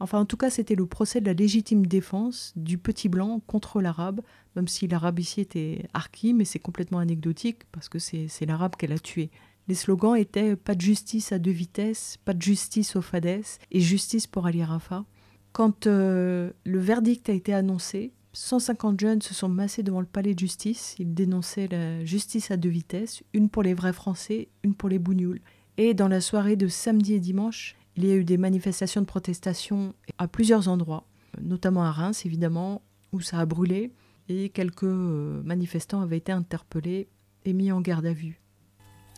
Enfin, 0.00 0.18
en 0.18 0.24
tout 0.24 0.37
cas, 0.37 0.50
c'était 0.50 0.74
le 0.74 0.87
procès 0.87 1.20
de 1.20 1.26
la 1.26 1.33
légitime 1.33 1.87
défense 1.87 2.52
du 2.57 2.76
petit 2.76 3.09
blanc 3.09 3.40
contre 3.46 3.81
l'arabe, 3.81 4.20
même 4.57 4.66
si 4.66 4.88
l'arabe 4.88 5.20
ici 5.20 5.40
était 5.40 5.87
archi, 5.94 6.35
mais 6.35 6.44
c'est 6.44 6.59
complètement 6.59 6.98
anecdotique 6.98 7.62
parce 7.70 7.88
que 7.88 7.98
c'est 7.98 8.46
l'arabe 8.46 8.76
qu'elle 8.76 8.92
a 8.92 8.98
tué. 8.98 9.31
Les 9.68 9.74
slogans 9.74 10.16
étaient 10.16 10.57
pas 10.57 10.74
de 10.74 10.81
justice 10.81 11.31
à 11.31 11.38
deux 11.38 11.52
vitesses, 11.52 12.18
pas 12.24 12.35
de 12.35 12.42
justice 12.42 12.96
aux 12.96 13.02
fadès 13.02 13.42
et 13.70 13.81
justice 13.81 14.26
pour 14.26 14.46
Ali 14.46 14.64
Rafa. 14.64 15.05
Quand 15.52 15.87
euh, 15.87 16.50
le 16.64 16.78
verdict 16.81 17.28
a 17.28 17.33
été 17.33 17.55
annoncé, 17.55 18.12
150 18.33 18.98
jeunes 18.98 19.22
se 19.22 19.35
sont 19.35 19.48
massés 19.48 19.83
devant 19.83 20.00
le 20.00 20.07
palais 20.07 20.35
de 20.35 20.38
justice. 20.38 20.96
Ils 20.98 21.14
dénonçaient 21.14 21.68
la 21.68 22.05
justice 22.05 22.50
à 22.50 22.57
deux 22.57 22.70
vitesses, 22.70 23.22
une 23.35 23.48
pour 23.48 23.62
les 23.62 23.74
vrais 23.74 23.92
Français, 23.92 24.48
une 24.64 24.74
pour 24.74 24.88
les 24.88 24.98
bougnoules. 24.98 25.40
Et 25.76 25.94
dans 25.94 26.09
la 26.09 26.20
soirée 26.20 26.57
de 26.57 26.68
samedi 26.68 27.14
et 27.14 27.20
dimanche, 27.20 27.76
il 27.96 28.07
y 28.07 28.11
a 28.11 28.14
eu 28.14 28.24
des 28.24 28.38
manifestations 28.38 29.00
de 29.00 29.07
protestation 29.07 29.94
à 30.18 30.28
plusieurs 30.28 30.68
endroits, 30.68 31.05
notamment 31.40 31.83
à 31.83 31.90
Reims 31.90 32.24
évidemment, 32.24 32.83
où 33.12 33.20
ça 33.20 33.38
a 33.38 33.46
brûlé, 33.46 33.92
et 34.28 34.48
quelques 34.48 34.85
euh, 34.85 35.42
manifestants 35.42 36.00
avaient 36.00 36.18
été 36.18 36.33
interpellés 36.33 37.09
et 37.44 37.52
mis 37.52 37.72
en 37.72 37.81
garde 37.81 38.07
à 38.07 38.12
vue. 38.12 38.40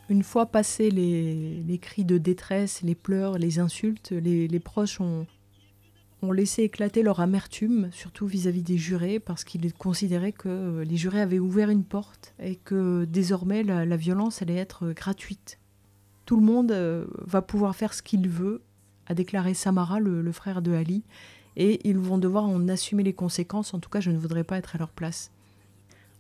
Une 0.09 0.23
fois 0.23 0.47
passés 0.47 0.91
les, 0.91 1.79
cris 1.81 2.05
de 2.05 2.19
détresse, 2.19 2.83
les 2.83 2.95
pleurs, 2.95 3.39
les 3.39 3.59
insultes, 3.59 4.11
les, 4.11 4.61
proches 4.61 5.01
ont, 5.01 5.27
laissé 6.31 6.63
éclater 6.63 7.03
leur 7.03 7.21
amertume, 7.21 7.89
surtout 7.93 8.27
vis-à-vis 8.27 8.63
des 8.63 8.77
jurés, 8.77 9.19
parce 9.19 9.45
qu'ils 9.45 9.73
considéraient 9.73 10.33
que 10.33 10.83
les 10.87 10.97
jurés 10.97 11.21
avaient 11.21 11.39
ouvert 11.39 11.71
une 11.71 11.85
porte 11.85 12.35
et 12.39 12.57
que 12.57 13.05
désormais 13.05 13.63
la, 13.63 13.87
la 13.87 13.97
violence 13.97 14.43
allait 14.43 14.57
être 14.57 14.93
gratuite 14.93 15.59
tout 16.25 16.37
le 16.37 16.43
monde 16.43 16.73
euh, 16.73 17.05
va 17.27 17.43
pouvoir 17.43 17.77
faire 17.77 17.95
ce 17.95 18.03
qu'il 18.03 18.29
veut, 18.29 18.63
a 19.07 19.15
déclaré 19.15 19.55
Samara, 19.55 20.01
le, 20.01 20.33
frère 20.33 20.63
de 20.63 20.73
Ali, 20.73 21.03
et 21.57 21.89
ils 21.89 21.99
vont 21.99 22.19
devoir 22.19 22.45
en 22.45 22.69
assumer 22.69 23.03
les 23.03 23.13
conséquences. 23.13 23.75
En 23.75 23.79
tout 23.79 23.91
cas, 23.91 24.01
je 24.01 24.11
ne 24.11 24.19
voudrais 24.19 24.45
pas 24.45 24.59
être 24.59 24.75
à 24.75 24.79
leur 24.79 24.91
place. 24.91 25.31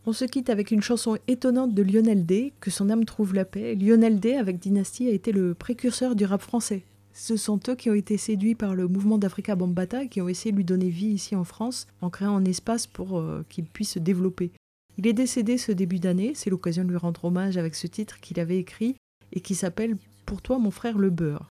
On 0.06 0.12
se 0.12 0.26
quitte 0.26 0.50
avec 0.50 0.70
une 0.70 0.82
chanson 0.82 1.16
étonnante 1.28 1.74
de 1.74 1.82
Lionel 1.82 2.26
D, 2.26 2.52
Que 2.60 2.70
son 2.70 2.90
âme 2.90 3.06
trouve 3.06 3.34
la 3.34 3.46
paix. 3.46 3.74
Lionel 3.74 4.20
D, 4.20 4.34
avec 4.34 4.58
Dynasty, 4.58 5.08
a 5.08 5.12
été 5.12 5.32
le 5.32 5.54
précurseur 5.54 6.14
du 6.14 6.26
rap 6.26 6.42
français. 6.42 6.84
Ce 7.14 7.36
sont 7.36 7.60
eux 7.68 7.74
qui 7.74 7.88
ont 7.88 7.94
été 7.94 8.18
séduits 8.18 8.54
par 8.54 8.74
le 8.74 8.86
mouvement 8.86 9.18
d'Africa 9.18 9.54
Bambata, 9.54 10.06
qui 10.06 10.20
ont 10.20 10.28
essayé 10.28 10.50
de 10.52 10.56
lui 10.56 10.64
donner 10.64 10.90
vie 10.90 11.06
ici 11.06 11.34
en 11.36 11.44
France, 11.44 11.86
en 12.02 12.10
créant 12.10 12.36
un 12.36 12.44
espace 12.44 12.86
pour 12.86 13.18
euh, 13.18 13.46
qu'il 13.48 13.64
puisse 13.64 13.92
se 13.92 13.98
développer. 13.98 14.50
Il 14.98 15.06
est 15.06 15.12
décédé 15.12 15.56
ce 15.56 15.72
début 15.72 16.00
d'année, 16.00 16.32
c'est 16.34 16.50
l'occasion 16.50 16.84
de 16.84 16.90
lui 16.90 16.96
rendre 16.96 17.24
hommage 17.24 17.56
avec 17.56 17.74
ce 17.74 17.86
titre 17.86 18.20
qu'il 18.20 18.38
avait 18.40 18.58
écrit 18.58 18.96
et 19.34 19.40
qui 19.40 19.54
s'appelle 19.54 19.96
Pour 20.24 20.40
toi 20.40 20.58
mon 20.58 20.70
frère 20.70 20.96
le 20.96 21.10
beurre. 21.10 21.48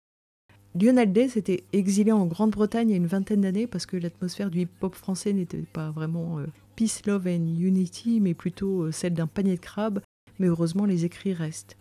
Lionel 0.79 1.13
Day 1.13 1.29
s'était 1.29 1.63
exilé 1.71 2.11
en 2.11 2.25
Grande-Bretagne 2.25 2.89
il 2.89 2.91
y 2.93 2.95
a 2.95 2.97
une 2.97 3.05
vingtaine 3.05 3.41
d'années 3.41 3.67
parce 3.67 3.85
que 3.85 3.95
l'atmosphère 3.95 4.49
du 4.49 4.61
hip-hop 4.61 4.95
français 4.95 5.31
n'était 5.31 5.63
pas 5.71 5.91
vraiment 5.91 6.39
euh, 6.39 6.47
Peace, 6.75 7.01
Love 7.05 7.27
and 7.27 7.59
Unity, 7.59 8.19
mais 8.19 8.33
plutôt 8.33 8.91
celle 8.91 9.13
d'un 9.13 9.27
panier 9.27 9.55
de 9.55 9.61
crabes, 9.61 10.01
mais 10.39 10.47
heureusement 10.47 10.85
les 10.85 11.05
écrits 11.05 11.33
restent. 11.33 11.77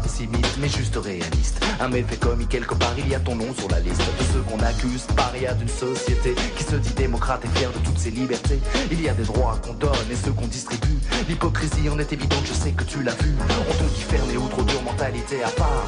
Pessimiste 0.00 0.58
mais 0.60 0.68
juste 0.68 0.96
réaliste 0.96 1.63
Un 1.84 1.88
méfait 1.88 2.16
commis 2.16 2.46
quelque 2.46 2.72
part 2.72 2.94
il 2.96 3.06
y 3.08 3.14
a 3.14 3.20
ton 3.20 3.36
nom 3.36 3.52
sur 3.58 3.68
la 3.68 3.78
liste 3.78 4.00
De 4.00 4.24
ceux 4.32 4.40
qu'on 4.40 4.58
accuse. 4.60 5.02
Paria 5.14 5.52
d'une 5.52 5.68
société 5.68 6.34
Qui 6.56 6.64
se 6.64 6.76
dit 6.76 6.94
démocrate 6.94 7.44
et 7.44 7.58
fière 7.58 7.70
de 7.72 7.78
toutes 7.84 7.98
ses 7.98 8.10
libertés. 8.10 8.58
Il 8.90 9.02
y 9.02 9.08
a 9.10 9.12
des 9.12 9.24
droits 9.24 9.58
qu'on 9.62 9.74
donne 9.74 10.10
et 10.10 10.16
ceux 10.16 10.32
qu'on 10.32 10.46
distribue. 10.46 10.98
L'hypocrisie 11.28 11.90
en 11.90 11.98
est 11.98 12.10
évidente 12.10 12.40
je 12.46 12.54
sais 12.54 12.70
que 12.70 12.84
tu 12.84 13.02
l'as 13.02 13.14
vu. 13.16 13.34
On 13.68 13.72
te 13.74 13.94
dit 13.94 14.00
fermé 14.00 14.38
ou 14.38 14.48
trop 14.48 14.62
dure 14.62 14.82
mentalité 14.82 15.44
à 15.44 15.50
part. 15.50 15.84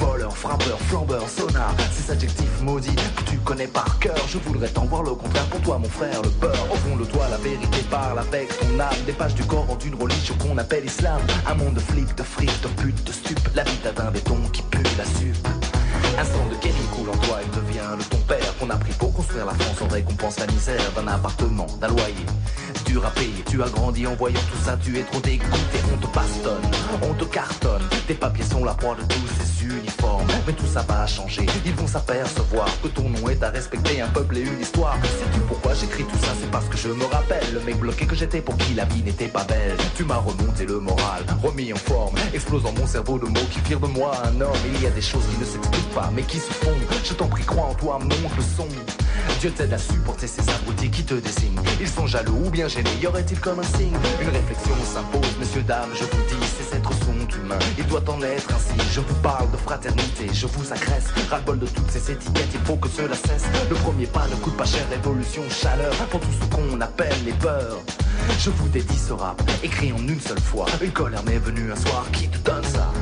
Voleur, 0.00 0.36
frappeur, 0.36 0.78
flambeur, 0.88 1.28
sonar 1.28 1.72
Ces 1.92 2.10
adjectifs 2.10 2.60
maudits 2.62 2.96
que 3.16 3.30
tu 3.30 3.38
connais 3.38 3.68
par 3.68 4.00
cœur. 4.00 4.18
Je 4.28 4.38
voudrais 4.38 4.68
t'en 4.68 4.86
voir 4.86 5.04
le 5.04 5.12
contraire. 5.12 5.46
Pour 5.46 5.60
toi 5.60 5.78
mon 5.78 5.88
frère 5.88 6.20
le 6.20 6.30
beurre 6.30 6.66
Au 6.72 6.76
fond 6.76 6.96
de 6.96 7.04
toi 7.04 7.28
la 7.30 7.36
vérité 7.36 7.78
parle 7.88 8.18
avec 8.18 8.48
ton 8.58 8.80
âme. 8.80 9.04
Des 9.06 9.12
pages 9.12 9.36
du 9.36 9.44
corps 9.44 9.70
en 9.70 9.78
une 9.78 9.94
religion 9.94 10.34
qu'on 10.34 10.58
appelle 10.58 10.84
islam. 10.84 11.20
Un 11.46 11.54
monde 11.54 11.74
de 11.74 11.80
flics, 11.80 12.16
de 12.16 12.24
frics, 12.24 12.60
de 12.60 12.82
putes, 12.82 13.04
de 13.04 13.12
stupes. 13.12 13.48
La 13.54 13.62
vie 13.62 13.78
d'un 13.84 14.10
béton 14.10 14.38
qui 14.52 14.62
pue 14.62 14.82
la 14.96 15.04
un 16.18 16.24
sang 16.24 16.46
de 16.50 16.54
Kelly 16.56 16.74
coule 16.94 17.10
en 17.10 17.16
toi, 17.18 17.38
il 17.44 17.50
devient 17.50 17.96
le 17.96 18.04
ton 18.04 18.18
père. 18.18 18.56
Qu'on 18.58 18.70
a 18.70 18.76
pris 18.76 18.92
pour 18.92 19.12
construire 19.12 19.46
la 19.46 19.54
France 19.54 19.82
en 19.82 19.88
récompense 19.88 20.38
la 20.38 20.46
misère 20.46 20.92
d'un 20.96 21.06
appartement, 21.06 21.66
d'un 21.80 21.88
loyer 21.88 22.26
Tu 23.46 23.62
as 23.62 23.68
grandi 23.70 24.06
en 24.06 24.14
voyant 24.14 24.40
tout 24.52 24.64
ça, 24.64 24.76
tu 24.80 24.98
es 24.98 25.02
trop 25.02 25.20
dégoûté. 25.20 25.78
On 25.92 25.96
te 25.96 26.06
bastonne, 26.14 26.70
on 27.02 27.14
te 27.14 27.24
cartonne. 27.24 27.82
Tes 28.06 28.14
papiers 28.14 28.44
sont 28.44 28.64
la 28.64 28.74
proie 28.74 28.94
de 28.94 29.02
tous 29.02 29.26
ces 29.38 29.64
uniformes. 29.64 30.26
Mais 30.46 30.52
tout 30.52 30.66
ça 30.66 30.84
va 30.88 31.06
changer, 31.06 31.46
ils 31.64 31.74
vont 31.74 31.86
s'apercevoir 31.86 32.68
que 32.82 32.88
ton 32.88 33.08
nom 33.08 33.28
est 33.28 33.42
à 33.42 33.50
respecter. 33.50 34.00
Un 34.00 34.08
peuple 34.08 34.38
et 34.38 34.42
une 34.42 34.60
histoire. 34.60 34.96
Sais-tu 35.02 35.40
pourquoi 35.40 35.74
j'écris 35.74 36.04
tout 36.04 36.18
ça? 36.18 36.32
C'est 36.40 36.50
parce 36.50 36.66
que 36.66 36.76
je 36.76 36.88
me 36.88 37.04
rappelle 37.04 37.44
le 37.52 37.60
mec 37.60 37.78
bloqué 37.78 38.06
que 38.06 38.14
j'étais 38.14 38.40
pour 38.40 38.56
qui 38.56 38.74
la 38.74 38.84
vie 38.84 39.02
n'était 39.02 39.28
pas 39.28 39.44
belle. 39.44 39.76
Tu 39.96 40.04
m'as 40.04 40.18
remonté 40.18 40.64
le 40.64 40.78
moral, 40.78 41.24
remis 41.42 41.72
en 41.72 41.76
forme. 41.76 42.14
Explose 42.32 42.62
dans 42.62 42.72
mon 42.72 42.86
cerveau 42.86 43.18
de 43.18 43.26
mots 43.26 43.48
qui 43.50 43.60
firent 43.60 43.80
de 43.80 43.86
moi 43.86 44.12
un 44.24 44.40
homme. 44.40 44.52
Il 44.74 44.82
y 44.82 44.86
a 44.86 44.90
des 44.90 45.02
choses 45.02 45.24
qui 45.30 45.40
ne 45.40 45.44
s'expliquent 45.44 45.94
pas, 45.94 46.10
mais 46.14 46.22
qui 46.22 46.38
se 46.38 46.52
font. 46.52 46.76
Je 47.04 47.14
t'en 47.14 47.26
prie, 47.26 47.44
crois 47.44 47.64
en 47.64 47.74
toi, 47.74 47.98
monte 47.98 48.36
le 48.36 48.42
son. 48.42 48.68
Dieu 49.40 49.50
t'aide 49.50 49.72
à 49.72 49.78
supporter 49.78 50.26
ces 50.26 50.42
abrutis 50.50 50.90
qui 50.90 51.04
te 51.04 51.14
désignent. 51.14 51.60
Ils 51.80 51.88
sont 51.88 52.06
jaloux 52.06 52.46
ou 52.46 52.50
bien 52.50 52.66
gênés, 52.78 53.02
y 53.02 53.06
aurait-il 53.06 53.40
comme 53.40 53.58
un 53.60 53.62
signe? 53.62 53.96
Une 54.20 54.28
réflexion 54.28 54.74
s'impose, 54.84 55.36
messieurs, 55.38 55.62
dames, 55.62 55.90
je 55.94 56.04
vous 56.04 56.22
dis, 56.28 56.46
ces 56.46 56.76
êtres 56.76 56.92
sont 56.92 57.38
humains. 57.38 57.58
Il 57.76 57.86
doit 57.86 58.02
en 58.08 58.22
être 58.22 58.48
ainsi. 58.54 58.74
Je 58.92 59.00
vous 59.00 59.14
parle 59.16 59.50
de 59.50 59.56
fraternité, 59.56 60.28
je 60.32 60.46
vous 60.46 60.72
agresse. 60.72 61.06
Ras-le-bol 61.30 61.58
de 61.58 61.66
toutes 61.66 61.90
ces 61.90 62.12
étiquettes, 62.12 62.50
il 62.54 62.60
faut 62.60 62.76
que 62.76 62.88
cela 62.88 63.14
cesse. 63.14 63.44
Le 63.68 63.76
premier 63.76 64.06
pas 64.06 64.26
ne 64.28 64.36
coûte 64.36 64.56
pas 64.56 64.64
cher, 64.66 64.86
révolution, 64.90 65.42
chaleur, 65.50 65.92
pour 66.10 66.20
tout 66.20 66.28
ce 66.40 66.46
qu'on 66.54 66.80
appelle 66.80 67.16
les 67.24 67.32
peurs. 67.32 67.78
Je 68.38 68.50
vous 68.50 68.68
dédie 68.68 68.98
ce 68.98 69.12
rap, 69.12 69.40
écrit 69.62 69.92
en 69.92 69.98
une 69.98 70.20
seule 70.20 70.40
fois. 70.40 70.66
Une 70.82 70.92
colère 70.92 71.22
m'est 71.24 71.38
venue 71.38 71.72
un 71.72 71.76
soir 71.76 72.06
qui 72.12 72.28
te 72.28 72.38
donne 72.38 72.64
ça. 72.64 72.92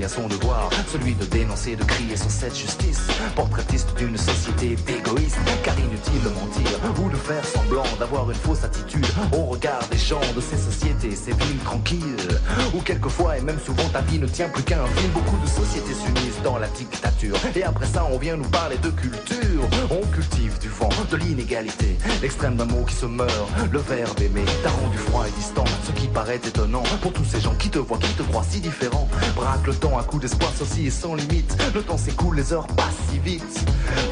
Bien 0.00 0.08
son 0.08 0.28
devoir, 0.28 0.70
celui 0.90 1.14
de 1.14 1.26
dénoncer, 1.50 1.76
de 1.76 1.84
crier 1.84 2.16
sur 2.16 2.30
cette 2.30 2.56
justice. 2.56 3.08
Portraitiste 3.34 3.88
d'une 3.96 4.16
société 4.16 4.76
égoïste, 4.88 5.38
car 5.64 5.78
inutile 5.78 6.22
de 6.22 6.28
mentir 6.28 6.78
ou 7.02 7.08
de 7.08 7.16
faire 7.16 7.44
semblant 7.44 7.84
d'avoir 7.98 8.30
une 8.30 8.36
fausse 8.36 8.62
attitude 8.64 9.06
au 9.32 9.46
regard 9.46 9.80
des 9.90 9.98
gens 9.98 10.20
de 10.36 10.40
ces 10.40 10.56
sociétés, 10.56 11.16
ces 11.16 11.32
villes 11.32 11.58
tranquilles. 11.64 12.40
Où 12.74 12.80
quelquefois 12.80 13.38
et 13.38 13.40
même 13.40 13.58
souvent 13.58 13.88
ta 13.92 14.00
vie 14.02 14.18
ne 14.18 14.26
tient 14.26 14.48
plus 14.48 14.62
qu'à 14.62 14.82
un 14.82 14.86
film. 14.86 15.10
Beaucoup 15.12 15.38
de 15.42 15.48
sociétés 15.48 15.94
s'unissent 15.94 16.42
dans 16.44 16.58
la 16.58 16.68
dictature. 16.68 17.36
Et 17.56 17.64
après 17.64 17.86
ça, 17.86 18.06
on 18.10 18.18
vient 18.18 18.36
nous 18.36 18.48
parler 18.48 18.78
de 18.78 18.90
culture. 18.90 19.62
On 19.90 20.06
cultive 20.08 20.58
du 20.60 20.68
vent, 20.68 20.88
de 21.10 21.16
l'inégalité, 21.16 21.96
l'extrême 22.22 22.56
d'un 22.56 22.64
mot 22.64 22.84
qui 22.84 22.94
se 22.94 23.06
meurt. 23.06 23.48
Le 23.72 23.78
verbe 23.80 24.20
aimer 24.20 24.44
t'a 24.62 24.70
rendu 24.70 24.98
froid 24.98 25.26
et 25.26 25.32
distant, 25.32 25.64
ce 25.86 25.92
qui 25.92 26.06
paraît 26.08 26.36
étonnant 26.36 26.82
pour 27.02 27.12
tous 27.12 27.24
ces 27.24 27.40
gens 27.40 27.54
qui 27.54 27.70
te 27.70 27.78
voient, 27.78 27.98
qui 27.98 28.12
te 28.12 28.22
croient 28.22 28.44
si 28.48 28.60
différent. 28.60 29.08
Braque 29.34 29.66
le 29.66 29.74
temps, 29.74 29.98
un 29.98 30.02
coup 30.02 30.18
d'espoir, 30.18 30.52
ceci 30.56 30.86
est 30.86 30.90
sans 30.90 31.14
limite. 31.14 31.39
Le 31.74 31.82
temps 31.82 31.98
s'écoule, 31.98 32.36
les 32.36 32.52
heures 32.52 32.66
passent 32.68 32.94
si 33.10 33.18
vite. 33.18 33.64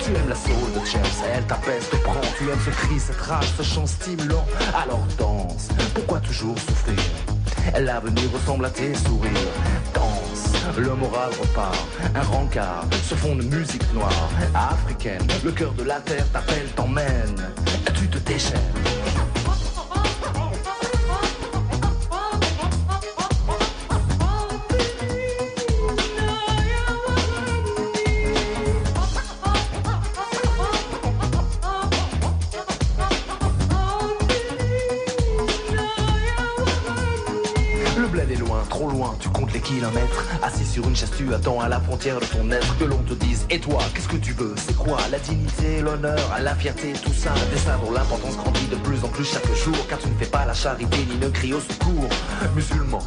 Tu 0.05 0.11
aimes 0.14 0.29
la 0.29 0.35
soul 0.35 0.55
de 0.75 0.87
James, 0.87 1.03
elle 1.35 1.45
t'apaise, 1.45 1.88
te 1.91 1.97
prend. 1.97 2.21
Tu 2.38 2.45
aimes 2.45 2.59
ce 2.64 2.71
cri, 2.71 2.99
cette 2.99 3.21
rage, 3.21 3.53
ce 3.57 3.62
chant 3.62 3.87
stimulant. 3.87 4.45
Alors 4.75 5.05
danse, 5.19 5.69
pourquoi 5.95 6.21
toujours 6.21 6.59
souffrir? 6.59 6.99
L'avenir 7.79 8.31
ressemble 8.33 8.67
à 8.67 8.71
tes 8.71 8.95
sourires. 8.95 9.33
Danse, 9.95 10.53
le 10.77 10.95
moral 10.95 11.31
repart. 11.41 11.77
Un 12.14 12.23
rencard 12.23 12.85
ce 13.03 13.14
fond 13.14 13.35
de 13.37 13.43
musique 13.43 13.93
noire, 13.95 14.31
africaine. 14.55 15.27
Le 15.45 15.53
cœur 15.53 15.73
de 15.73 15.83
la 15.83 16.01
terre 16.01 16.27
t'appelle, 16.33 16.69
t'emmène. 16.77 17.37
Tu 17.95 18.09
te 18.09 18.19
déchaînes. 18.19 18.98
Kilomètres 39.61 40.27
Assis 40.43 40.64
sur 40.64 40.87
une 40.88 40.97
chaise 40.97 41.11
tu 41.17 41.33
attends 41.35 41.61
à 41.61 41.69
la 41.69 41.81
frontière 41.81 42.21
de 42.21 42.25
ton 42.27 42.51
être. 42.51 42.77
Que 42.79 42.85
l'on 42.85 42.99
te 42.99 43.14
dise 43.14 43.47
et 43.51 43.59
toi 43.61 43.79
qu'est-ce 43.95 44.09
que 44.09 44.17
tu 44.17 44.33
veux? 44.33 44.55
C'est 44.57 44.77
quoi 44.77 44.99
la 45.11 45.19
dignité, 45.19 45.81
l'honneur, 45.81 46.19
la 46.41 46.55
fierté 46.55 46.93
tout 46.93 47.12
ça? 47.12 47.33
Des 47.53 47.59
ça 47.59 47.79
dont 47.85 47.91
l'importance 47.91 48.37
grandit 48.37 48.67
de 48.67 48.77
plus 48.77 49.03
en 49.05 49.09
plus 49.09 49.25
chaque 49.25 49.53
jour 49.55 49.77
Car 49.88 49.99
tu 49.99 50.09
ne 50.09 50.14
fais 50.14 50.31
pas 50.31 50.45
la 50.45 50.55
charité 50.55 50.99
ni 51.11 51.17
ne 51.19 51.29
crie 51.29 51.55
au 51.55 51.61
secours. 51.61 52.09
Musulman 52.55 53.01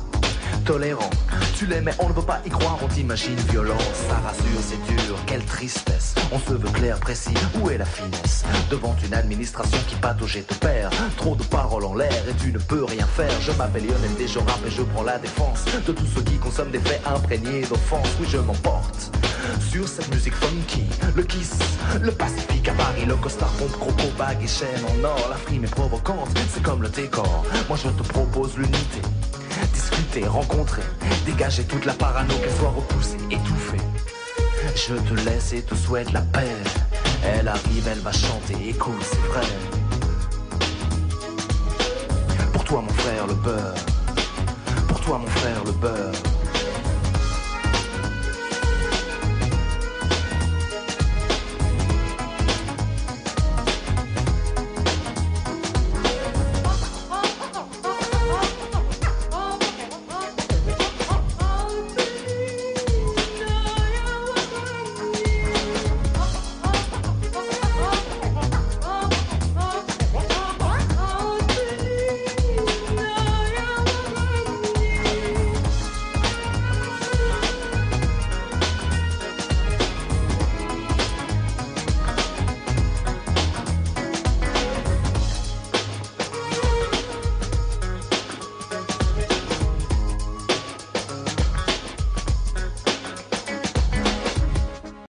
tolérant. 0.64 1.10
Tu 1.56 1.66
l'aimes 1.66 1.86
mais 1.86 1.94
on 2.00 2.10
ne 2.10 2.14
veut 2.14 2.22
pas 2.22 2.42
y 2.46 2.50
croire, 2.50 2.78
on 2.84 2.88
t'imagine 2.88 3.36
violent. 3.50 3.78
Ça 4.08 4.16
rassure, 4.16 4.62
c'est 4.62 4.82
dur, 4.94 5.18
quelle 5.26 5.44
tristesse. 5.46 6.16
On 6.32 6.40
se 6.40 6.54
veut 6.54 6.70
clair, 6.70 7.00
précis, 7.00 7.34
où 7.60 7.70
est 7.70 7.78
la 7.78 7.86
finesse? 7.86 8.44
Devant 8.70 8.96
une 9.06 9.14
administration 9.14 9.80
qui 9.88 9.96
patauge 9.96 10.38
et 10.38 10.44
te 10.44 10.54
perd. 10.56 10.94
Trop 11.18 11.36
de 11.36 11.44
paroles 11.44 11.86
en 11.86 11.96
l'air 11.96 12.24
et 12.30 12.34
tu 12.42 12.52
ne 12.52 12.60
peux 12.60 12.84
rien 12.84 13.06
faire. 13.06 13.32
Je 13.42 13.52
m'appelle 13.54 13.86
Lionel 13.86 14.28
je 14.28 14.40
rappe 14.40 14.66
et 14.66 14.72
je 14.72 14.82
prends 14.82 15.04
la 15.04 15.18
défense 15.18 15.66
de 15.88 15.92
tous 15.92 16.06
ceux 16.16 16.22
qui 16.22 16.38
consomment 16.38 16.72
des 16.72 16.80
faits 16.80 17.02
imprégnés 17.06 17.62
d'offense. 17.62 18.08
Oui, 18.20 18.28
je 18.30 18.38
m'emporte 18.38 19.12
sur 19.70 19.88
cette 19.88 20.14
musique 20.14 20.36
funky. 20.36 20.86
Le 21.16 21.24
kiss, 21.24 21.58
le 22.02 22.12
pacifique 22.12 22.68
à 22.68 22.74
Paris, 22.74 23.06
le 23.06 23.16
costard 23.16 23.52
pompe, 23.54 23.72
croco, 23.72 24.12
bague 24.18 24.44
et 24.44 24.48
chaîne 24.48 24.84
en 24.86 25.04
or. 25.04 25.28
La 25.30 25.38
frime 25.38 25.64
est 25.64 25.72
provocante, 25.72 26.30
c'est 26.54 26.64
comme 26.64 26.82
le 26.82 26.90
décor. 26.90 27.44
Moi 27.68 27.78
je 27.82 27.90
te 27.90 28.04
propose 28.04 28.58
l'unité 28.58 29.02
discuter, 29.92 30.28
rencontrer, 30.28 30.84
dégager 31.26 31.64
toute 31.64 31.86
la 31.86 31.94
parano, 31.94 32.34
qu'elle 32.36 32.54
soit 32.54 32.70
repoussée, 32.70 33.18
étouffée. 33.30 33.78
Je 34.76 34.96
te 34.96 35.14
laisse 35.26 35.54
et 35.54 35.62
te 35.62 35.76
souhaite 35.76 36.12
la 36.12 36.22
paix. 36.22 36.56
Elle 37.24 37.48
arrive, 37.48 37.88
elle 37.88 38.00
va 38.00 38.12
chanter, 38.12 38.56
écoute, 38.70 39.04
c'est 39.04 39.18
vrai. 39.32 39.46
Pour 42.54 42.64
toi, 42.64 42.82
mon 42.82 42.94
frère, 42.94 43.28
le 43.28 43.34
beurre. 43.34 43.76
Pour 44.88 45.00
toi, 45.02 45.18
mon 45.18 45.28
frère, 45.28 45.64
le 45.66 45.72
beurre. 45.72 46.31